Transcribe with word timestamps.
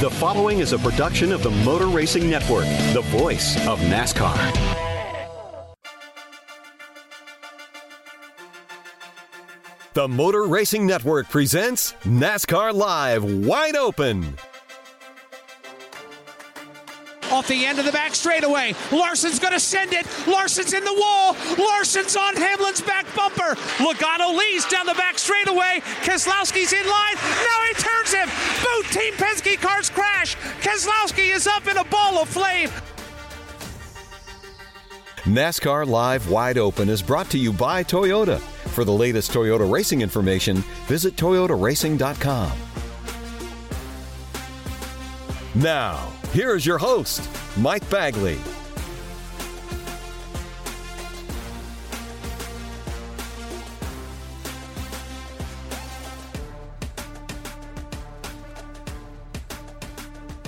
The 0.00 0.08
following 0.08 0.60
is 0.60 0.72
a 0.72 0.78
production 0.78 1.30
of 1.30 1.42
the 1.42 1.50
Motor 1.50 1.88
Racing 1.88 2.30
Network, 2.30 2.64
the 2.94 3.02
voice 3.08 3.54
of 3.68 3.78
NASCAR. 3.80 4.34
The 9.92 10.08
Motor 10.08 10.46
Racing 10.46 10.86
Network 10.86 11.28
presents 11.28 11.92
NASCAR 12.04 12.72
Live 12.72 13.24
Wide 13.24 13.76
Open. 13.76 14.38
Off 17.30 17.46
the 17.46 17.64
end 17.64 17.78
of 17.78 17.84
the 17.84 17.92
back 17.92 18.14
straightaway. 18.14 18.74
Larson's 18.90 19.38
going 19.38 19.52
to 19.52 19.60
send 19.60 19.92
it. 19.92 20.06
Larson's 20.26 20.72
in 20.72 20.84
the 20.84 20.94
wall. 20.94 21.36
Larson's 21.58 22.16
on 22.16 22.34
Hamlin's 22.36 22.80
back 22.80 23.06
bumper. 23.14 23.54
Logano 23.78 24.36
leads 24.36 24.66
down 24.66 24.86
the 24.86 24.94
back 24.94 25.18
straightaway. 25.18 25.80
Keselowski's 26.02 26.72
in 26.72 26.86
line. 26.86 27.14
Now 27.14 27.60
he 27.68 27.74
turns 27.74 28.12
him. 28.12 28.28
Both 28.62 28.92
Team 28.92 29.14
Penske 29.14 29.60
cars 29.60 29.90
crash. 29.90 30.36
Keselowski 30.60 31.34
is 31.34 31.46
up 31.46 31.66
in 31.66 31.76
a 31.76 31.84
ball 31.84 32.18
of 32.18 32.28
flame. 32.28 32.70
NASCAR 35.24 35.86
Live 35.86 36.30
Wide 36.30 36.58
Open 36.58 36.88
is 36.88 37.02
brought 37.02 37.30
to 37.30 37.38
you 37.38 37.52
by 37.52 37.84
Toyota. 37.84 38.40
For 38.70 38.84
the 38.84 38.92
latest 38.92 39.32
Toyota 39.32 39.70
racing 39.70 40.00
information, 40.00 40.56
visit 40.86 41.14
toyotaracing.com. 41.16 42.52
Now, 45.54 46.08
here 46.32 46.54
is 46.54 46.64
your 46.64 46.78
host, 46.78 47.28
Mike 47.56 47.88
Bagley. 47.90 48.38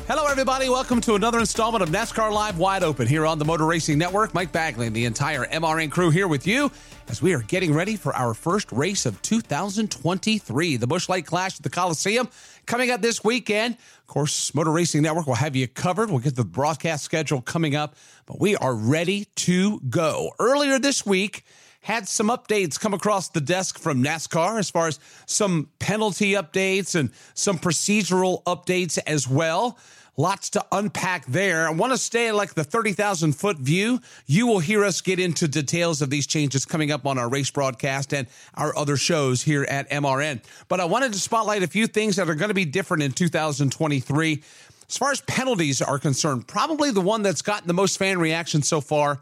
Hello, 0.07 0.27
everybody. 0.27 0.69
Welcome 0.69 1.01
to 1.03 1.15
another 1.15 1.39
installment 1.41 1.83
of 1.83 1.89
NASCAR 1.89 2.31
Live 2.31 2.59
Wide 2.59 2.83
Open 2.83 3.07
here 3.07 3.27
on 3.27 3.39
the 3.39 3.45
Motor 3.45 3.67
Racing 3.67 3.99
Network. 3.99 4.35
Mike 4.35 4.53
Bagley 4.53 4.87
and 4.87 4.95
the 4.95 5.07
entire 5.07 5.47
MRN 5.47 5.91
crew 5.91 6.11
here 6.11 6.29
with 6.29 6.47
you 6.47 6.71
as 7.09 7.23
we 7.23 7.35
are 7.35 7.43
getting 7.43 7.73
ready 7.73 7.97
for 7.97 8.15
our 8.15 8.35
first 8.35 8.71
race 8.73 9.07
of 9.07 9.21
2023, 9.23 10.77
the 10.77 10.87
Busch 10.87 11.09
Light 11.09 11.27
Clash 11.27 11.59
at 11.59 11.63
the 11.63 11.71
Coliseum. 11.71 12.29
Coming 12.67 12.91
up 12.93 13.03
this 13.03 13.25
weekend, 13.25 13.75
of 13.75 14.07
course, 14.07 14.55
Motor 14.55 14.71
Racing 14.71 15.03
Network 15.03 15.27
will 15.27 15.35
have 15.35 15.57
you 15.57 15.67
covered. 15.67 16.11
We'll 16.11 16.21
get 16.21 16.37
the 16.37 16.45
broadcast 16.45 17.05
schedule 17.05 17.41
coming 17.41 17.75
up, 17.75 17.97
but 18.25 18.41
we 18.41 18.55
are 18.57 18.75
ready 18.75 19.27
to 19.37 19.81
go. 19.81 20.31
Earlier 20.39 20.79
this 20.79 21.05
week, 21.05 21.45
had 21.81 22.07
some 22.07 22.29
updates 22.29 22.79
come 22.79 22.95
across 22.95 23.29
the 23.31 23.41
desk 23.41 23.79
from 23.79 24.03
NASCAR 24.03 24.61
as 24.61 24.71
far 24.71 24.87
as 24.87 25.01
some 25.27 25.69
penalty 25.81 26.33
updates 26.33 26.95
and 26.95 27.11
some 27.35 27.59
procedural 27.59 28.45
updates 28.45 28.99
as 29.09 29.27
well. 29.27 29.77
Lots 30.19 30.51
to 30.51 30.65
unpack 30.71 31.25
there. 31.25 31.67
I 31.67 31.71
want 31.71 31.93
to 31.93 31.99
stay 31.99 32.29
at 32.29 32.35
like 32.35 32.53
the 32.53 32.65
30,000 32.65 33.33
foot 33.33 33.57
view. 33.57 33.99
You 34.27 34.47
will 34.47 34.59
hear 34.59 34.85
us 34.85 35.01
get 35.01 35.19
into 35.19 35.49
details 35.49 36.03
of 36.03 36.11
these 36.11 36.27
changes 36.27 36.67
coming 36.67 36.91
up 36.91 37.07
on 37.07 37.17
our 37.17 37.31
race 37.31 37.51
broadcast 37.51 38.13
and 38.13 38.27
our 38.55 38.77
other 38.77 38.99
shows 38.99 39.41
here 39.41 39.65
at 39.65 39.89
MRN. 39.89 40.43
But 40.69 40.81
I 40.81 40.85
wanted 40.85 41.15
to 41.15 41.19
spotlight 41.19 41.63
a 41.63 41.67
few 41.67 41.87
things 41.87 42.17
that 42.17 42.29
are 42.29 42.35
going 42.35 42.51
to 42.51 42.55
be 42.55 42.67
different 42.67 43.03
in 43.03 43.13
2023. 43.13 44.43
As 44.87 44.99
far 44.99 45.13
as 45.13 45.23
penalties 45.23 45.81
are 45.81 45.99
concerned, 45.99 46.47
probably 46.47 46.91
the 46.91 47.01
one 47.01 47.23
that's 47.23 47.41
gotten 47.41 47.67
the 47.67 47.73
most 47.73 47.97
fan 47.97 48.19
reaction 48.19 48.61
so 48.61 48.83
far. 48.83 49.19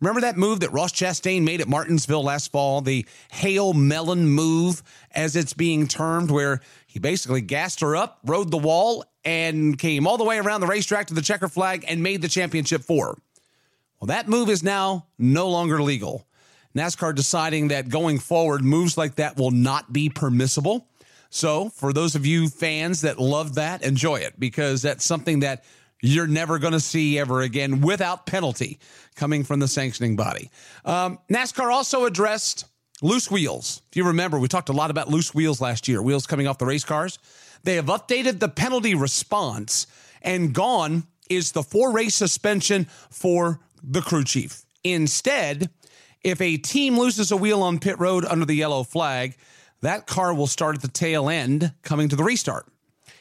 Remember 0.00 0.22
that 0.22 0.36
move 0.36 0.58
that 0.60 0.72
Ross 0.72 0.92
Chastain 0.92 1.44
made 1.44 1.60
at 1.60 1.68
Martinsville 1.68 2.24
last 2.24 2.50
fall, 2.50 2.80
the 2.80 3.06
Hail 3.30 3.72
Melon 3.72 4.28
move, 4.28 4.82
as 5.12 5.36
it's 5.36 5.54
being 5.54 5.86
termed, 5.86 6.32
where 6.32 6.60
he 6.88 6.98
basically 6.98 7.40
gassed 7.40 7.78
her 7.78 7.94
up, 7.94 8.18
rode 8.24 8.50
the 8.50 8.58
wall, 8.58 9.04
and 9.24 9.78
came 9.78 10.06
all 10.06 10.18
the 10.18 10.24
way 10.24 10.38
around 10.38 10.60
the 10.60 10.66
racetrack 10.66 11.08
to 11.08 11.14
the 11.14 11.22
checker 11.22 11.48
flag 11.48 11.84
and 11.88 12.02
made 12.02 12.22
the 12.22 12.28
championship 12.28 12.82
four. 12.82 13.18
Well, 14.00 14.08
that 14.08 14.28
move 14.28 14.48
is 14.48 14.62
now 14.62 15.06
no 15.18 15.48
longer 15.48 15.80
legal. 15.82 16.26
NASCAR 16.74 17.14
deciding 17.14 17.68
that 17.68 17.88
going 17.88 18.18
forward, 18.18 18.64
moves 18.64 18.96
like 18.96 19.16
that 19.16 19.36
will 19.36 19.50
not 19.50 19.92
be 19.92 20.08
permissible. 20.08 20.88
So, 21.30 21.68
for 21.70 21.92
those 21.92 22.14
of 22.14 22.26
you 22.26 22.48
fans 22.48 23.02
that 23.02 23.18
love 23.18 23.54
that, 23.54 23.82
enjoy 23.82 24.16
it 24.16 24.38
because 24.38 24.82
that's 24.82 25.04
something 25.04 25.40
that 25.40 25.64
you're 26.00 26.26
never 26.26 26.58
going 26.58 26.72
to 26.72 26.80
see 26.80 27.18
ever 27.18 27.42
again 27.42 27.80
without 27.80 28.26
penalty 28.26 28.78
coming 29.14 29.44
from 29.44 29.60
the 29.60 29.68
sanctioning 29.68 30.16
body. 30.16 30.50
Um, 30.84 31.18
NASCAR 31.30 31.72
also 31.72 32.04
addressed 32.04 32.66
loose 33.02 33.30
wheels. 33.30 33.82
If 33.90 33.96
you 33.96 34.04
remember, 34.04 34.38
we 34.38 34.48
talked 34.48 34.68
a 34.68 34.74
lot 34.74 34.90
about 34.90 35.08
loose 35.08 35.34
wheels 35.34 35.60
last 35.60 35.88
year, 35.88 36.02
wheels 36.02 36.26
coming 36.26 36.46
off 36.46 36.58
the 36.58 36.66
race 36.66 36.84
cars. 36.84 37.18
They 37.64 37.76
have 37.76 37.86
updated 37.86 38.40
the 38.40 38.48
penalty 38.48 38.94
response, 38.94 39.86
and 40.20 40.52
gone 40.52 41.06
is 41.30 41.52
the 41.52 41.62
four 41.62 41.92
race 41.92 42.14
suspension 42.14 42.86
for 43.10 43.60
the 43.82 44.02
crew 44.02 44.24
chief. 44.24 44.64
Instead, 44.84 45.70
if 46.22 46.40
a 46.40 46.56
team 46.56 46.98
loses 46.98 47.30
a 47.30 47.36
wheel 47.36 47.62
on 47.62 47.78
pit 47.78 47.98
road 47.98 48.24
under 48.24 48.44
the 48.44 48.54
yellow 48.54 48.82
flag, 48.82 49.36
that 49.80 50.06
car 50.06 50.34
will 50.34 50.46
start 50.46 50.76
at 50.76 50.82
the 50.82 50.88
tail 50.88 51.28
end 51.28 51.72
coming 51.82 52.08
to 52.08 52.16
the 52.16 52.24
restart. 52.24 52.66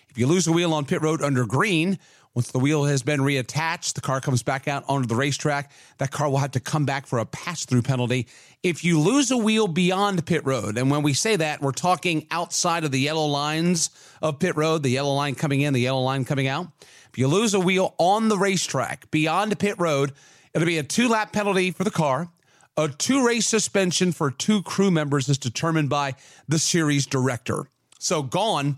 If 0.09 0.17
you 0.17 0.27
lose 0.27 0.45
a 0.45 0.51
wheel 0.51 0.73
on 0.73 0.85
pit 0.85 1.01
road 1.01 1.21
under 1.21 1.45
green, 1.45 1.97
once 2.33 2.51
the 2.51 2.59
wheel 2.59 2.85
has 2.85 3.03
been 3.03 3.19
reattached, 3.19 3.93
the 3.93 4.01
car 4.01 4.21
comes 4.21 4.41
back 4.41 4.65
out 4.65 4.85
onto 4.87 5.05
the 5.05 5.15
racetrack. 5.15 5.69
That 5.97 6.11
car 6.11 6.29
will 6.29 6.37
have 6.37 6.51
to 6.51 6.61
come 6.61 6.85
back 6.85 7.05
for 7.05 7.19
a 7.19 7.25
pass 7.25 7.65
through 7.65 7.81
penalty. 7.81 8.27
If 8.63 8.85
you 8.85 9.01
lose 9.01 9.31
a 9.31 9.37
wheel 9.37 9.67
beyond 9.67 10.25
pit 10.25 10.45
road, 10.45 10.77
and 10.77 10.89
when 10.89 11.03
we 11.03 11.13
say 11.13 11.35
that, 11.35 11.61
we're 11.61 11.73
talking 11.73 12.27
outside 12.31 12.85
of 12.85 12.91
the 12.91 12.99
yellow 13.01 13.25
lines 13.25 13.89
of 14.21 14.39
pit 14.39 14.55
road, 14.55 14.81
the 14.81 14.89
yellow 14.89 15.13
line 15.13 15.35
coming 15.35 15.59
in, 15.59 15.73
the 15.73 15.81
yellow 15.81 16.01
line 16.01 16.23
coming 16.23 16.47
out. 16.47 16.67
If 17.09 17.17
you 17.17 17.27
lose 17.27 17.53
a 17.53 17.59
wheel 17.59 17.95
on 17.97 18.29
the 18.29 18.37
racetrack 18.37 19.11
beyond 19.11 19.59
pit 19.59 19.75
road, 19.77 20.13
it'll 20.53 20.65
be 20.65 20.77
a 20.77 20.83
two 20.83 21.09
lap 21.09 21.33
penalty 21.33 21.71
for 21.71 21.83
the 21.83 21.91
car. 21.91 22.29
A 22.77 22.87
two 22.87 23.25
race 23.25 23.45
suspension 23.45 24.13
for 24.13 24.31
two 24.31 24.63
crew 24.63 24.89
members 24.89 25.27
is 25.27 25.37
determined 25.37 25.89
by 25.89 26.15
the 26.47 26.59
series 26.59 27.05
director. 27.05 27.65
So 27.99 28.23
gone 28.23 28.77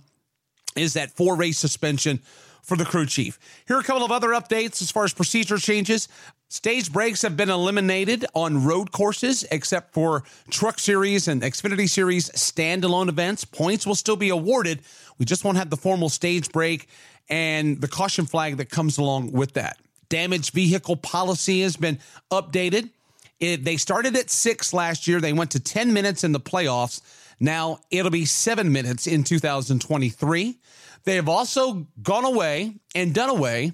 is 0.75 0.94
that 0.94 1.12
four 1.12 1.35
race 1.35 1.59
suspension 1.59 2.20
for 2.63 2.78
the 2.78 2.85
crew 2.85 3.05
chief. 3.05 3.37
Here 3.67 3.78
are 3.78 3.82
a 3.82 3.84
couple 3.84 4.03
of 4.03 4.11
other 4.11 4.29
updates 4.29 4.82
as 4.82 4.90
far 4.90 5.03
as 5.03 5.14
procedure 5.14 5.58
changes. 5.58 6.08
Stage 6.49 6.91
breaks 6.91 7.23
have 7.23 7.35
been 7.35 7.49
eliminated 7.49 8.26
on 8.34 8.64
road 8.64 8.91
courses, 8.91 9.43
except 9.52 9.93
for 9.93 10.23
Truck 10.49 10.79
Series 10.79 11.28
and 11.28 11.41
Xfinity 11.41 11.90
Series 11.90 12.29
standalone 12.29 13.09
events. 13.09 13.43
Points 13.43 13.85
will 13.85 13.96
still 13.96 14.16
be 14.16 14.29
awarded. 14.29 14.82
We 15.17 15.26
just 15.26 15.43
won't 15.43 15.58
have 15.58 15.70
the 15.70 15.78
formal 15.78 16.09
stage 16.09 16.52
break 16.52 16.87
and 17.29 17.82
the 17.82 17.87
caution 17.87 18.26
flag 18.26 18.58
that 18.58 18.70
comes 18.70 18.97
along 18.97 19.32
with 19.32 19.53
that. 19.53 19.78
Damaged 20.09 20.53
vehicle 20.53 20.96
policy 20.96 21.61
has 21.61 21.76
been 21.76 21.99
updated. 22.32 22.91
It, 23.40 23.64
they 23.64 23.78
started 23.78 24.16
at 24.16 24.29
six 24.29 24.73
last 24.73 25.08
year. 25.08 25.20
They 25.20 25.34
went 25.34 25.52
to 25.52 25.59
10 25.59 25.91
minutes 25.91 26.23
in 26.23 26.32
the 26.32 26.40
playoffs. 26.40 27.02
Now 27.40 27.79
it'll 27.90 28.11
be 28.11 28.26
seven 28.26 28.72
minutes 28.72 29.08
in 29.08 29.23
2023. 29.23 30.58
They 31.05 31.16
have 31.16 31.29
also 31.29 31.88
gone 32.02 32.26
away 32.26 32.76
and 32.96 33.14
done 33.14 33.29
away 33.29 33.73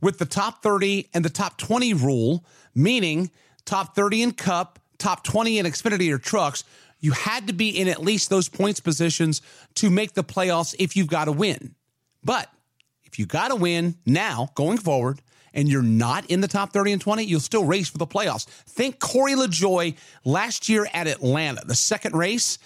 with 0.00 0.18
the 0.18 0.26
top 0.26 0.62
30 0.62 1.08
and 1.14 1.24
the 1.24 1.30
top 1.30 1.58
20 1.58 1.94
rule, 1.94 2.44
meaning 2.74 3.30
top 3.64 3.94
30 3.94 4.22
in 4.22 4.32
Cup, 4.32 4.78
top 4.98 5.24
20 5.24 5.58
in 5.58 5.66
Xfinity 5.66 6.12
or 6.12 6.18
trucks. 6.18 6.64
You 7.00 7.12
had 7.12 7.46
to 7.46 7.52
be 7.52 7.70
in 7.70 7.88
at 7.88 8.02
least 8.02 8.28
those 8.28 8.48
points 8.48 8.80
positions 8.80 9.40
to 9.76 9.90
make 9.90 10.12
the 10.12 10.24
playoffs 10.24 10.74
if 10.78 10.96
you've 10.96 11.08
got 11.08 11.26
to 11.26 11.32
win. 11.32 11.74
But 12.22 12.50
if 13.04 13.18
you 13.18 13.26
got 13.26 13.48
to 13.48 13.56
win 13.56 13.96
now 14.04 14.50
going 14.54 14.78
forward, 14.78 15.20
and 15.52 15.68
you're 15.68 15.82
not 15.82 16.30
in 16.30 16.40
the 16.40 16.48
top 16.48 16.72
30 16.72 16.92
and 16.92 17.02
20, 17.02 17.24
you'll 17.24 17.40
still 17.40 17.64
race 17.64 17.88
for 17.88 17.98
the 17.98 18.06
playoffs. 18.06 18.44
Think 18.44 18.98
Corey 18.98 19.34
LaJoie 19.34 19.96
last 20.24 20.68
year 20.68 20.86
at 20.92 21.06
Atlanta, 21.06 21.62
the 21.64 21.74
second 21.74 22.14
race. 22.14 22.58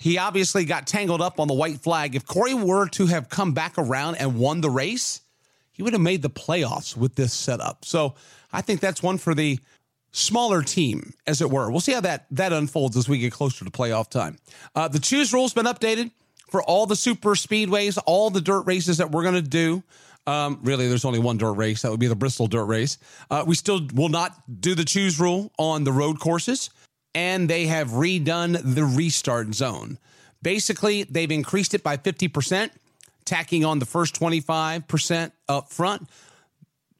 He 0.00 0.16
obviously 0.16 0.64
got 0.64 0.86
tangled 0.86 1.20
up 1.20 1.38
on 1.38 1.46
the 1.46 1.52
white 1.52 1.80
flag. 1.82 2.14
If 2.14 2.26
Corey 2.26 2.54
were 2.54 2.88
to 2.88 3.06
have 3.06 3.28
come 3.28 3.52
back 3.52 3.74
around 3.76 4.14
and 4.14 4.38
won 4.38 4.62
the 4.62 4.70
race, 4.70 5.20
he 5.72 5.82
would 5.82 5.92
have 5.92 6.00
made 6.00 6.22
the 6.22 6.30
playoffs 6.30 6.96
with 6.96 7.16
this 7.16 7.34
setup. 7.34 7.84
So 7.84 8.14
I 8.50 8.62
think 8.62 8.80
that's 8.80 9.02
one 9.02 9.18
for 9.18 9.34
the 9.34 9.60
smaller 10.12 10.62
team, 10.62 11.12
as 11.26 11.42
it 11.42 11.50
were. 11.50 11.70
We'll 11.70 11.80
see 11.80 11.92
how 11.92 12.00
that 12.00 12.24
that 12.30 12.54
unfolds 12.54 12.96
as 12.96 13.10
we 13.10 13.18
get 13.18 13.34
closer 13.34 13.62
to 13.62 13.70
playoff 13.70 14.08
time. 14.08 14.38
Uh, 14.74 14.88
the 14.88 14.98
choose 14.98 15.34
rule's 15.34 15.52
been 15.52 15.66
updated 15.66 16.10
for 16.50 16.62
all 16.62 16.86
the 16.86 16.96
super 16.96 17.34
speedways, 17.34 17.98
all 18.06 18.30
the 18.30 18.40
dirt 18.40 18.62
races 18.62 18.96
that 18.98 19.10
we're 19.10 19.22
going 19.22 19.34
to 19.34 19.42
do. 19.42 19.82
Um, 20.26 20.60
really, 20.62 20.88
there's 20.88 21.04
only 21.04 21.18
one 21.18 21.36
dirt 21.36 21.52
race. 21.52 21.82
That 21.82 21.90
would 21.90 22.00
be 22.00 22.06
the 22.06 22.16
Bristol 22.16 22.46
dirt 22.46 22.64
race. 22.64 22.96
Uh, 23.30 23.44
we 23.46 23.54
still 23.54 23.86
will 23.92 24.08
not 24.08 24.34
do 24.62 24.74
the 24.74 24.84
choose 24.84 25.20
rule 25.20 25.52
on 25.58 25.84
the 25.84 25.92
road 25.92 26.20
courses, 26.20 26.70
and 27.14 27.48
they 27.48 27.66
have 27.66 27.88
redone 27.90 28.60
the 28.62 28.84
restart 28.84 29.54
zone. 29.54 29.98
Basically, 30.42 31.04
they've 31.04 31.30
increased 31.30 31.74
it 31.74 31.82
by 31.82 31.96
50%, 31.96 32.70
tacking 33.24 33.64
on 33.64 33.78
the 33.78 33.86
first 33.86 34.18
25% 34.18 35.32
up 35.48 35.70
front, 35.70 36.08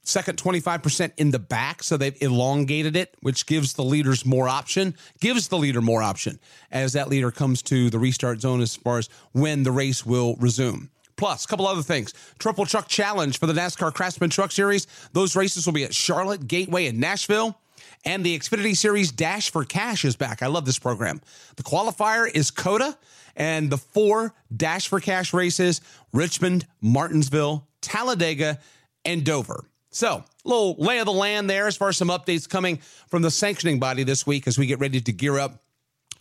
second 0.03 0.39
25% 0.39 1.13
in 1.17 1.31
the 1.31 1.39
back. 1.39 1.83
So 1.83 1.97
they've 1.97 2.21
elongated 2.21 2.97
it, 2.97 3.15
which 3.21 3.47
gives 3.47 3.75
the 3.75 3.85
leaders 3.85 4.27
more 4.27 4.49
option, 4.49 4.95
gives 5.21 5.49
the 5.49 5.57
leader 5.57 5.81
more 5.81 6.03
option 6.03 6.39
as 6.71 6.93
that 6.93 7.09
leader 7.09 7.31
comes 7.31 7.63
to 7.63 7.89
the 7.89 7.99
restart 7.99 8.41
zone 8.41 8.61
as 8.61 8.77
far 8.77 8.99
as 8.99 9.09
when 9.33 9.63
the 9.63 9.73
race 9.73 10.05
will 10.05 10.37
resume. 10.37 10.91
Plus, 11.17 11.45
a 11.45 11.49
couple 11.49 11.67
other 11.67 11.83
things. 11.83 12.15
Triple 12.39 12.65
Truck 12.65 12.89
Challenge 12.89 13.39
for 13.39 13.47
the 13.47 13.53
NASCAR 13.53 13.93
Craftsman 13.93 14.31
Truck 14.31 14.53
Series. 14.53 14.87
Those 15.13 15.37
races 15.37 15.67
will 15.67 15.75
be 15.75 15.85
at 15.85 15.95
Charlotte, 15.95 16.47
Gateway, 16.47 16.87
and 16.87 16.99
Nashville. 16.99 17.59
And 18.05 18.25
the 18.25 18.39
Xfinity 18.39 18.77
Series 18.77 19.13
Dash 19.13 19.51
for 19.51 19.65
Cash 19.65 20.05
is 20.05 20.17
back. 20.17 20.43
I 20.43 20.47
love 20.47 20.65
this 20.65 20.79
program. 20.79 21.21
The 21.57 21.63
qualifier 21.63 22.31
is 22.33 22.51
COTA, 22.51 22.97
and 23.37 23.71
the 23.71 23.79
four 23.79 24.35
Dash 24.55 24.89
for 24.89 25.01
Cash 25.01 25.33
races 25.33 25.81
Richmond, 26.13 26.67
Martinsville, 26.81 27.67
Talladega, 27.81 28.59
and 29.05 29.25
Dover. 29.25 29.65
So, 29.91 30.25
a 30.45 30.49
little 30.49 30.75
lay 30.79 31.01
of 31.01 31.07
the 31.07 31.13
land 31.13 31.51
there 31.51 31.67
as 31.67 31.77
far 31.77 31.89
as 31.89 31.97
some 31.97 32.09
updates 32.09 32.49
coming 32.49 32.79
from 33.09 33.23
the 33.23 33.31
sanctioning 33.31 33.81
body 33.81 34.05
this 34.05 34.27
week 34.27 34.47
as 34.47 34.57
we 34.57 34.67
get 34.67 34.79
ready 34.79 35.01
to 35.01 35.13
gear 35.13 35.39
up 35.39 35.63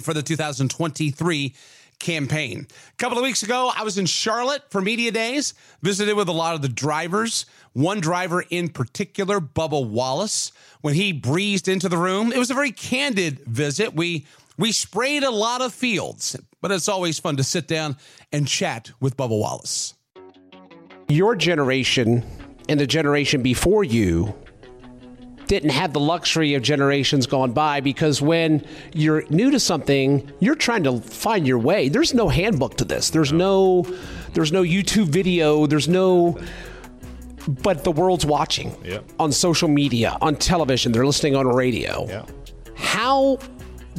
for 0.02 0.14
the 0.14 0.24
2023 0.24 1.54
campaign. 2.00 2.68
A 2.92 2.96
couple 2.98 3.18
of 3.18 3.24
weeks 3.24 3.44
ago, 3.44 3.72
I 3.76 3.84
was 3.84 3.98
in 3.98 4.06
Charlotte 4.06 4.64
for 4.70 4.82
Media 4.82 5.12
Days, 5.12 5.54
visited 5.82 6.16
with 6.16 6.30
a 6.30 6.34
lot 6.34 6.56
of 6.56 6.62
the 6.62 6.70
drivers. 6.70 7.46
One 7.74 8.00
driver 8.00 8.44
in 8.50 8.70
particular, 8.70 9.40
Bubba 9.40 9.88
Wallace, 9.88 10.52
when 10.82 10.96
he 10.96 11.12
breezed 11.12 11.68
into 11.68 11.90
the 11.90 11.98
room, 11.98 12.32
it 12.32 12.38
was 12.38 12.50
a 12.50 12.56
very 12.56 12.72
candid 12.72 13.40
visit. 13.46 13.94
We 13.94 14.26
we 14.58 14.74
sprayed 14.74 15.24
a 15.24 15.32
lot 15.32 15.62
of 15.62 15.74
fields, 15.74 16.36
but 16.62 16.72
it's 16.72 16.90
always 16.90 17.18
fun 17.18 17.38
to 17.38 17.44
sit 17.44 17.68
down 17.68 17.96
and 18.34 18.48
chat 18.48 18.92
with 19.00 19.16
Bubba 19.16 19.40
Wallace. 19.40 19.94
Your 21.08 21.36
generation 21.36 22.26
and 22.68 22.80
the 22.80 22.86
generation 22.86 23.42
before 23.42 23.84
you 23.84 24.36
didn't 25.50 25.72
have 25.72 25.92
the 25.94 26.00
luxury 26.00 26.54
of 26.54 26.62
generations 26.62 27.26
gone 27.28 27.52
by 27.52 27.82
because 27.82 28.22
when 28.22 28.64
you're 28.94 29.24
new 29.30 29.50
to 29.52 29.60
something, 29.60 30.32
you're 30.40 30.56
trying 30.56 30.84
to 30.84 31.02
find 31.02 31.46
your 31.48 31.58
way. 31.60 31.90
There's 31.90 32.14
no 32.14 32.30
handbook 32.30 32.78
to 32.78 32.86
this. 32.86 33.10
There's 33.10 33.34
no 33.34 33.84
there's 34.34 34.52
no 34.52 34.62
YouTube 34.64 35.08
video, 35.08 35.66
there's 35.66 35.88
no 35.90 36.40
but 37.48 37.84
the 37.84 37.92
world's 37.92 38.26
watching 38.26 38.76
Yep. 38.86 39.04
on 39.20 39.32
social 39.32 39.68
media, 39.68 40.16
on 40.22 40.36
television, 40.36 40.92
they're 40.92 41.06
listening 41.06 41.36
on 41.36 41.48
radio. 41.48 42.06
Yeah. 42.08 42.26
How 42.76 43.40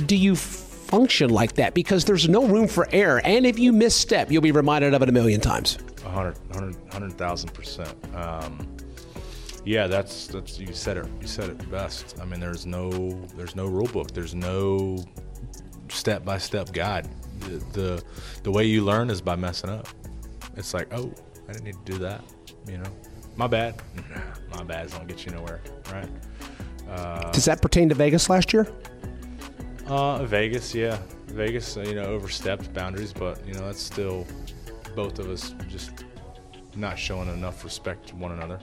do 0.07 0.15
you 0.15 0.37
function 0.37 1.31
like 1.31 1.55
that? 1.55 1.75
Because 1.75 2.05
there's 2.05 2.29
no 2.29 2.47
room 2.47 2.69
for 2.69 2.87
error. 2.93 3.21
And 3.25 3.45
if 3.45 3.59
you 3.59 3.73
misstep, 3.73 4.31
you'll 4.31 4.43
be 4.43 4.53
reminded 4.53 4.95
of 4.95 5.03
it 5.03 5.09
a 5.09 5.13
million 5.13 5.41
times. 5.41 5.79
100, 6.05 6.39
100, 6.51 6.77
100,000 6.77 7.53
percent. 7.53 7.93
Um, 8.15 8.67
yeah, 9.65 9.87
that's 9.87 10.27
that's 10.29 10.59
you 10.59 10.73
said 10.73 10.97
it. 10.97 11.07
You 11.21 11.27
said 11.27 11.51
it 11.51 11.71
best. 11.71 12.19
I 12.21 12.25
mean, 12.25 12.41
there's 12.41 12.67
no 12.67 12.91
there's 13.37 13.57
no 13.57 13.67
rule 13.67 13.87
book. 13.87 14.13
There's 14.13 14.35
no 14.35 15.05
step 15.89 16.25
by 16.25 16.39
step 16.39 16.73
guide. 16.73 17.09
The, 17.41 17.57
the 17.73 18.05
the 18.43 18.51
way 18.51 18.65
you 18.65 18.85
learn 18.85 19.11
is 19.11 19.21
by 19.21 19.37
messing 19.37 19.71
up. 19.71 19.89
It's 20.57 20.75
like, 20.75 20.93
oh, 20.93 21.13
I 21.49 21.53
didn't 21.53 21.65
need 21.65 21.77
to 21.87 21.93
do 21.93 21.99
that. 21.99 22.23
You 22.69 22.79
know, 22.79 22.91
my 23.37 23.47
bad. 23.47 23.81
My 24.51 24.65
bad 24.65 24.91
don't 24.91 25.07
get 25.07 25.25
you 25.25 25.31
nowhere, 25.31 25.61
right? 25.93 26.09
Uh, 26.89 27.31
Does 27.31 27.45
that 27.45 27.63
pertain 27.63 27.89
to 27.89 27.95
Vegas 27.95 28.29
last 28.29 28.53
year? 28.53 28.67
Uh, 29.87 30.25
Vegas, 30.25 30.75
yeah, 30.75 30.99
Vegas. 31.29 31.77
uh, 31.77 31.83
You 31.83 31.95
know, 31.95 32.03
overstepped 32.07 32.75
boundaries, 32.75 33.13
but 33.13 33.47
you 33.47 33.55
know 33.55 33.61
that's 33.61 33.81
still 33.81 34.27
both 34.97 35.21
of 35.21 35.29
us 35.31 35.55
just 35.69 35.93
not 36.75 36.99
showing 36.99 37.29
enough 37.29 37.63
respect 37.63 38.09
to 38.09 38.17
one 38.17 38.33
another. 38.33 38.59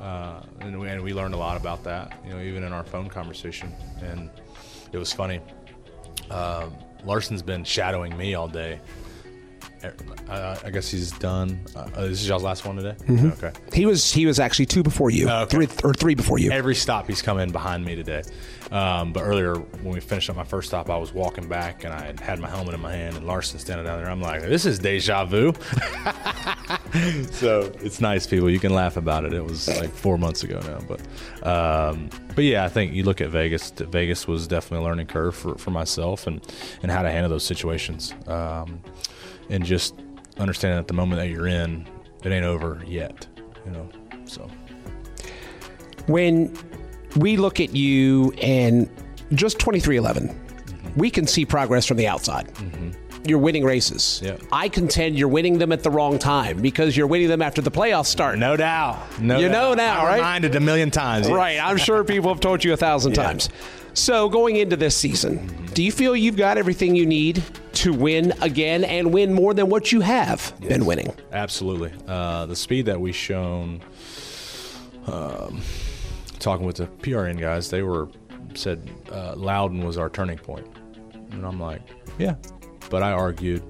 Uh, 0.00 0.40
and, 0.60 0.80
we, 0.80 0.88
and 0.88 1.02
we 1.02 1.12
learned 1.12 1.34
a 1.34 1.36
lot 1.36 1.56
about 1.60 1.84
that. 1.84 2.18
You 2.24 2.32
know, 2.32 2.40
even 2.40 2.62
in 2.64 2.72
our 2.72 2.84
phone 2.84 3.08
conversation, 3.08 3.74
and 4.02 4.30
it 4.92 4.98
was 4.98 5.12
funny. 5.12 5.40
Um, 6.30 6.72
Larson's 7.04 7.42
been 7.42 7.64
shadowing 7.64 8.16
me 8.16 8.34
all 8.34 8.48
day. 8.48 8.80
Uh, 10.28 10.56
I 10.62 10.68
guess 10.70 10.90
he's 10.90 11.10
done. 11.12 11.58
Uh, 11.74 11.86
this 12.02 12.20
is 12.20 12.28
y'all's 12.28 12.42
last 12.42 12.66
one 12.66 12.76
today. 12.76 12.94
Okay. 13.08 13.50
He 13.72 13.86
was 13.86 14.12
he 14.12 14.26
was 14.26 14.38
actually 14.38 14.66
two 14.66 14.82
before 14.82 15.08
you, 15.10 15.26
Oh, 15.28 15.42
okay. 15.44 15.64
three 15.64 15.68
or 15.82 15.94
three 15.94 16.14
before 16.14 16.38
you. 16.38 16.50
Every 16.50 16.74
stop 16.74 17.06
he's 17.06 17.22
come 17.22 17.38
in 17.38 17.50
behind 17.50 17.82
me 17.84 17.96
today. 17.96 18.22
Um, 18.70 19.12
but 19.14 19.22
earlier 19.22 19.54
when 19.54 19.94
we 19.94 20.00
finished 20.00 20.28
up 20.28 20.36
my 20.36 20.44
first 20.44 20.68
stop, 20.68 20.90
I 20.90 20.98
was 20.98 21.14
walking 21.14 21.48
back 21.48 21.84
and 21.84 21.94
I 21.94 22.04
had 22.04 22.20
had 22.20 22.38
my 22.40 22.48
helmet 22.50 22.74
in 22.74 22.80
my 22.80 22.92
hand 22.92 23.16
and 23.16 23.26
Larson 23.26 23.58
standing 23.58 23.86
down 23.86 23.98
there. 24.02 24.10
I'm 24.10 24.20
like, 24.20 24.42
this 24.42 24.66
is 24.66 24.78
deja 24.78 25.24
vu. 25.24 25.54
so 27.30 27.72
it's 27.80 28.00
nice, 28.00 28.26
people. 28.26 28.50
You 28.50 28.58
can 28.58 28.74
laugh 28.74 28.96
about 28.96 29.24
it. 29.24 29.32
It 29.32 29.44
was 29.44 29.68
like 29.68 29.90
four 29.90 30.18
months 30.18 30.42
ago 30.42 30.60
now, 30.60 30.80
but 30.88 31.00
um, 31.46 32.10
but 32.34 32.44
yeah, 32.44 32.64
I 32.64 32.68
think 32.68 32.92
you 32.92 33.04
look 33.04 33.20
at 33.20 33.30
Vegas. 33.30 33.70
Vegas 33.70 34.26
was 34.26 34.48
definitely 34.48 34.84
a 34.84 34.88
learning 34.88 35.06
curve 35.06 35.36
for, 35.36 35.56
for 35.56 35.70
myself 35.70 36.26
and 36.26 36.40
and 36.82 36.90
how 36.90 37.02
to 37.02 37.10
handle 37.10 37.30
those 37.30 37.44
situations, 37.44 38.14
um, 38.26 38.80
and 39.48 39.64
just 39.64 39.94
understanding 40.38 40.78
at 40.78 40.88
the 40.88 40.94
moment 40.94 41.20
that 41.20 41.28
you're 41.28 41.46
in, 41.46 41.86
it 42.24 42.32
ain't 42.32 42.44
over 42.44 42.82
yet. 42.86 43.26
You 43.64 43.72
know, 43.72 43.88
so. 44.24 44.48
when 46.06 46.56
we 47.16 47.36
look 47.36 47.60
at 47.60 47.74
you 47.74 48.32
and 48.40 48.90
just 49.34 49.58
23XI, 49.58 50.34
we 50.96 51.10
can 51.10 51.26
see 51.26 51.44
progress 51.44 51.86
from 51.86 51.98
the 51.98 52.08
outside. 52.08 52.50
You're 53.24 53.38
winning 53.38 53.64
races. 53.64 54.20
Yeah. 54.24 54.36
I 54.50 54.68
contend 54.70 55.18
you're 55.18 55.28
winning 55.28 55.58
them 55.58 55.72
at 55.72 55.82
the 55.82 55.90
wrong 55.90 56.18
time 56.18 56.60
because 56.62 56.96
you're 56.96 57.06
winning 57.06 57.28
them 57.28 57.42
after 57.42 57.60
the 57.60 57.70
playoffs 57.70 58.06
start. 58.06 58.38
No 58.38 58.56
doubt. 58.56 59.20
No 59.20 59.38
You 59.38 59.48
doubt. 59.48 59.52
know 59.52 59.74
now, 59.74 60.00
I'm 60.00 60.06
right? 60.06 60.16
Reminded 60.16 60.54
a 60.56 60.60
million 60.60 60.90
times. 60.90 61.28
yes. 61.28 61.34
Right. 61.36 61.58
I'm 61.62 61.76
sure 61.76 62.02
people 62.02 62.30
have 62.32 62.40
told 62.40 62.64
you 62.64 62.72
a 62.72 62.76
thousand 62.78 63.16
Yeah. 63.16 63.24
times. 63.24 63.50
So 63.92 64.28
going 64.28 64.56
into 64.56 64.76
this 64.76 64.96
season, 64.96 65.66
do 65.74 65.82
you 65.82 65.92
feel 65.92 66.14
you've 66.16 66.36
got 66.36 66.56
everything 66.56 66.94
you 66.96 67.04
need 67.04 67.42
to 67.74 67.92
win 67.92 68.32
again 68.40 68.84
and 68.84 69.12
win 69.12 69.32
more 69.34 69.52
than 69.52 69.68
what 69.68 69.90
you 69.92 70.00
have 70.00 70.54
been 70.66 70.86
winning? 70.86 71.12
Absolutely. 71.32 71.92
Uh, 72.08 72.46
the 72.46 72.56
speed 72.56 72.86
that 72.86 73.00
we've 73.00 73.16
shown, 73.16 73.82
um, 75.06 75.60
talking 76.38 76.64
with 76.66 76.76
the 76.76 76.86
PRN 76.86 77.38
guys, 77.38 77.68
they 77.68 77.82
were 77.82 78.08
said 78.54 78.88
uh, 79.12 79.34
Loudon 79.36 79.84
was 79.84 79.98
our 79.98 80.08
turning 80.08 80.38
point, 80.38 80.66
and 81.32 81.44
I'm 81.44 81.60
like, 81.60 81.82
yeah. 82.18 82.34
But 82.90 83.02
I 83.02 83.12
argued 83.12 83.62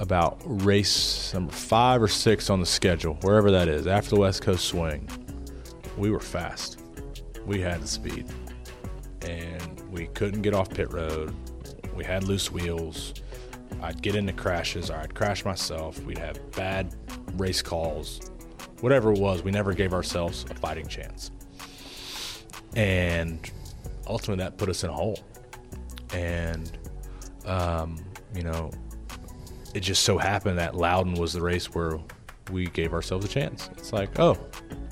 about 0.00 0.40
race 0.44 1.32
number 1.34 1.52
five 1.52 2.02
or 2.02 2.08
six 2.08 2.50
on 2.50 2.60
the 2.60 2.66
schedule, 2.66 3.14
wherever 3.22 3.50
that 3.50 3.68
is, 3.68 3.86
after 3.86 4.10
the 4.10 4.20
West 4.20 4.42
Coast 4.42 4.64
swing. 4.64 5.08
We 5.96 6.10
were 6.10 6.20
fast. 6.20 6.80
We 7.44 7.60
had 7.60 7.82
the 7.82 7.88
speed, 7.88 8.26
and 9.22 9.82
we 9.90 10.06
couldn't 10.08 10.42
get 10.42 10.54
off 10.54 10.70
pit 10.70 10.92
road. 10.92 11.34
We 11.94 12.04
had 12.04 12.24
loose 12.24 12.50
wheels. 12.50 13.14
I'd 13.82 14.00
get 14.00 14.14
into 14.14 14.32
crashes, 14.32 14.90
or 14.90 14.96
I'd 14.96 15.14
crash 15.14 15.44
myself. 15.44 16.02
We'd 16.04 16.18
have 16.18 16.38
bad 16.52 16.94
race 17.36 17.62
calls. 17.62 18.30
Whatever 18.80 19.12
it 19.12 19.18
was, 19.18 19.42
we 19.42 19.50
never 19.50 19.72
gave 19.72 19.92
ourselves 19.92 20.46
a 20.50 20.54
fighting 20.54 20.86
chance. 20.86 21.30
And 22.76 23.50
ultimately, 24.06 24.42
that 24.44 24.56
put 24.56 24.68
us 24.68 24.84
in 24.84 24.90
a 24.90 24.92
hole. 24.92 25.18
And, 26.14 26.78
um, 27.48 27.96
you 28.34 28.42
know, 28.42 28.70
it 29.74 29.80
just 29.80 30.02
so 30.04 30.18
happened 30.18 30.58
that 30.58 30.74
Loudon 30.74 31.14
was 31.14 31.32
the 31.32 31.40
race 31.42 31.74
where 31.74 31.98
we 32.50 32.66
gave 32.66 32.92
ourselves 32.92 33.24
a 33.24 33.28
chance. 33.28 33.68
It's 33.76 33.92
like, 33.92 34.18
oh, 34.18 34.38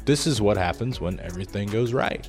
this 0.04 0.26
is 0.26 0.40
what 0.40 0.56
happens 0.56 1.00
when 1.00 1.20
everything 1.20 1.68
goes 1.68 1.92
right. 1.92 2.28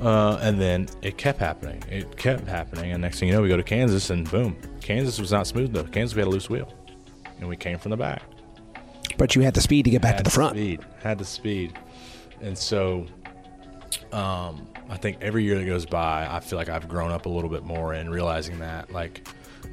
Uh, 0.00 0.38
and 0.42 0.60
then 0.60 0.88
it 1.02 1.16
kept 1.16 1.38
happening. 1.38 1.82
It 1.88 2.16
kept 2.16 2.46
happening. 2.46 2.92
And 2.92 3.00
next 3.00 3.20
thing 3.20 3.28
you 3.28 3.34
know, 3.34 3.42
we 3.42 3.48
go 3.48 3.56
to 3.56 3.62
Kansas, 3.62 4.10
and 4.10 4.28
boom, 4.30 4.56
Kansas 4.80 5.18
was 5.20 5.30
not 5.30 5.46
smooth 5.46 5.70
enough. 5.70 5.92
Kansas, 5.92 6.14
we 6.14 6.20
had 6.20 6.28
a 6.28 6.30
loose 6.30 6.50
wheel, 6.50 6.72
and 7.38 7.48
we 7.48 7.56
came 7.56 7.78
from 7.78 7.90
the 7.90 7.96
back. 7.96 8.22
But 9.16 9.36
you 9.36 9.42
had 9.42 9.54
the 9.54 9.60
speed 9.60 9.84
to 9.84 9.90
get 9.90 10.02
back 10.02 10.12
to 10.12 10.16
Had 10.18 10.26
the 10.26 10.30
front. 10.30 10.56
Speed. 10.56 10.80
Had 11.00 11.18
the 11.18 11.24
speed. 11.24 11.78
and 12.40 12.58
so 12.58 13.06
um, 14.14 14.68
I 14.88 14.96
think 14.96 15.18
every 15.20 15.42
year 15.42 15.58
that 15.58 15.64
goes 15.64 15.84
by, 15.84 16.26
I 16.30 16.40
feel 16.40 16.56
like 16.56 16.68
I've 16.68 16.88
grown 16.88 17.10
up 17.10 17.26
a 17.26 17.28
little 17.28 17.50
bit 17.50 17.64
more 17.64 17.94
in 17.94 18.08
realizing 18.08 18.60
that, 18.60 18.92
like, 18.92 19.26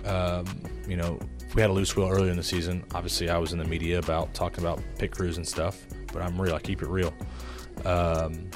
um, 0.04 0.46
you 0.88 0.98
know, 0.98 1.20
we 1.54 1.62
had 1.62 1.70
a 1.70 1.74
loose 1.74 1.96
wheel 1.96 2.10
earlier 2.10 2.32
in 2.32 2.38
the 2.38 2.44
season, 2.44 2.84
obviously 2.96 3.30
I 3.30 3.38
was 3.38 3.54
in 3.54 3.60
the 3.60 3.66
media 3.66 4.00
about 4.00 4.34
talking 4.34 4.64
about 4.64 4.82
pit 4.98 5.12
crews 5.12 5.38
and 5.38 5.48
stuff, 5.48 5.86
but 6.12 6.22
I'm 6.22 6.42
real. 6.42 6.56
I 6.56 6.60
keep 6.60 6.82
it 6.82 6.90
real. 6.90 7.14
Um, 7.86 8.50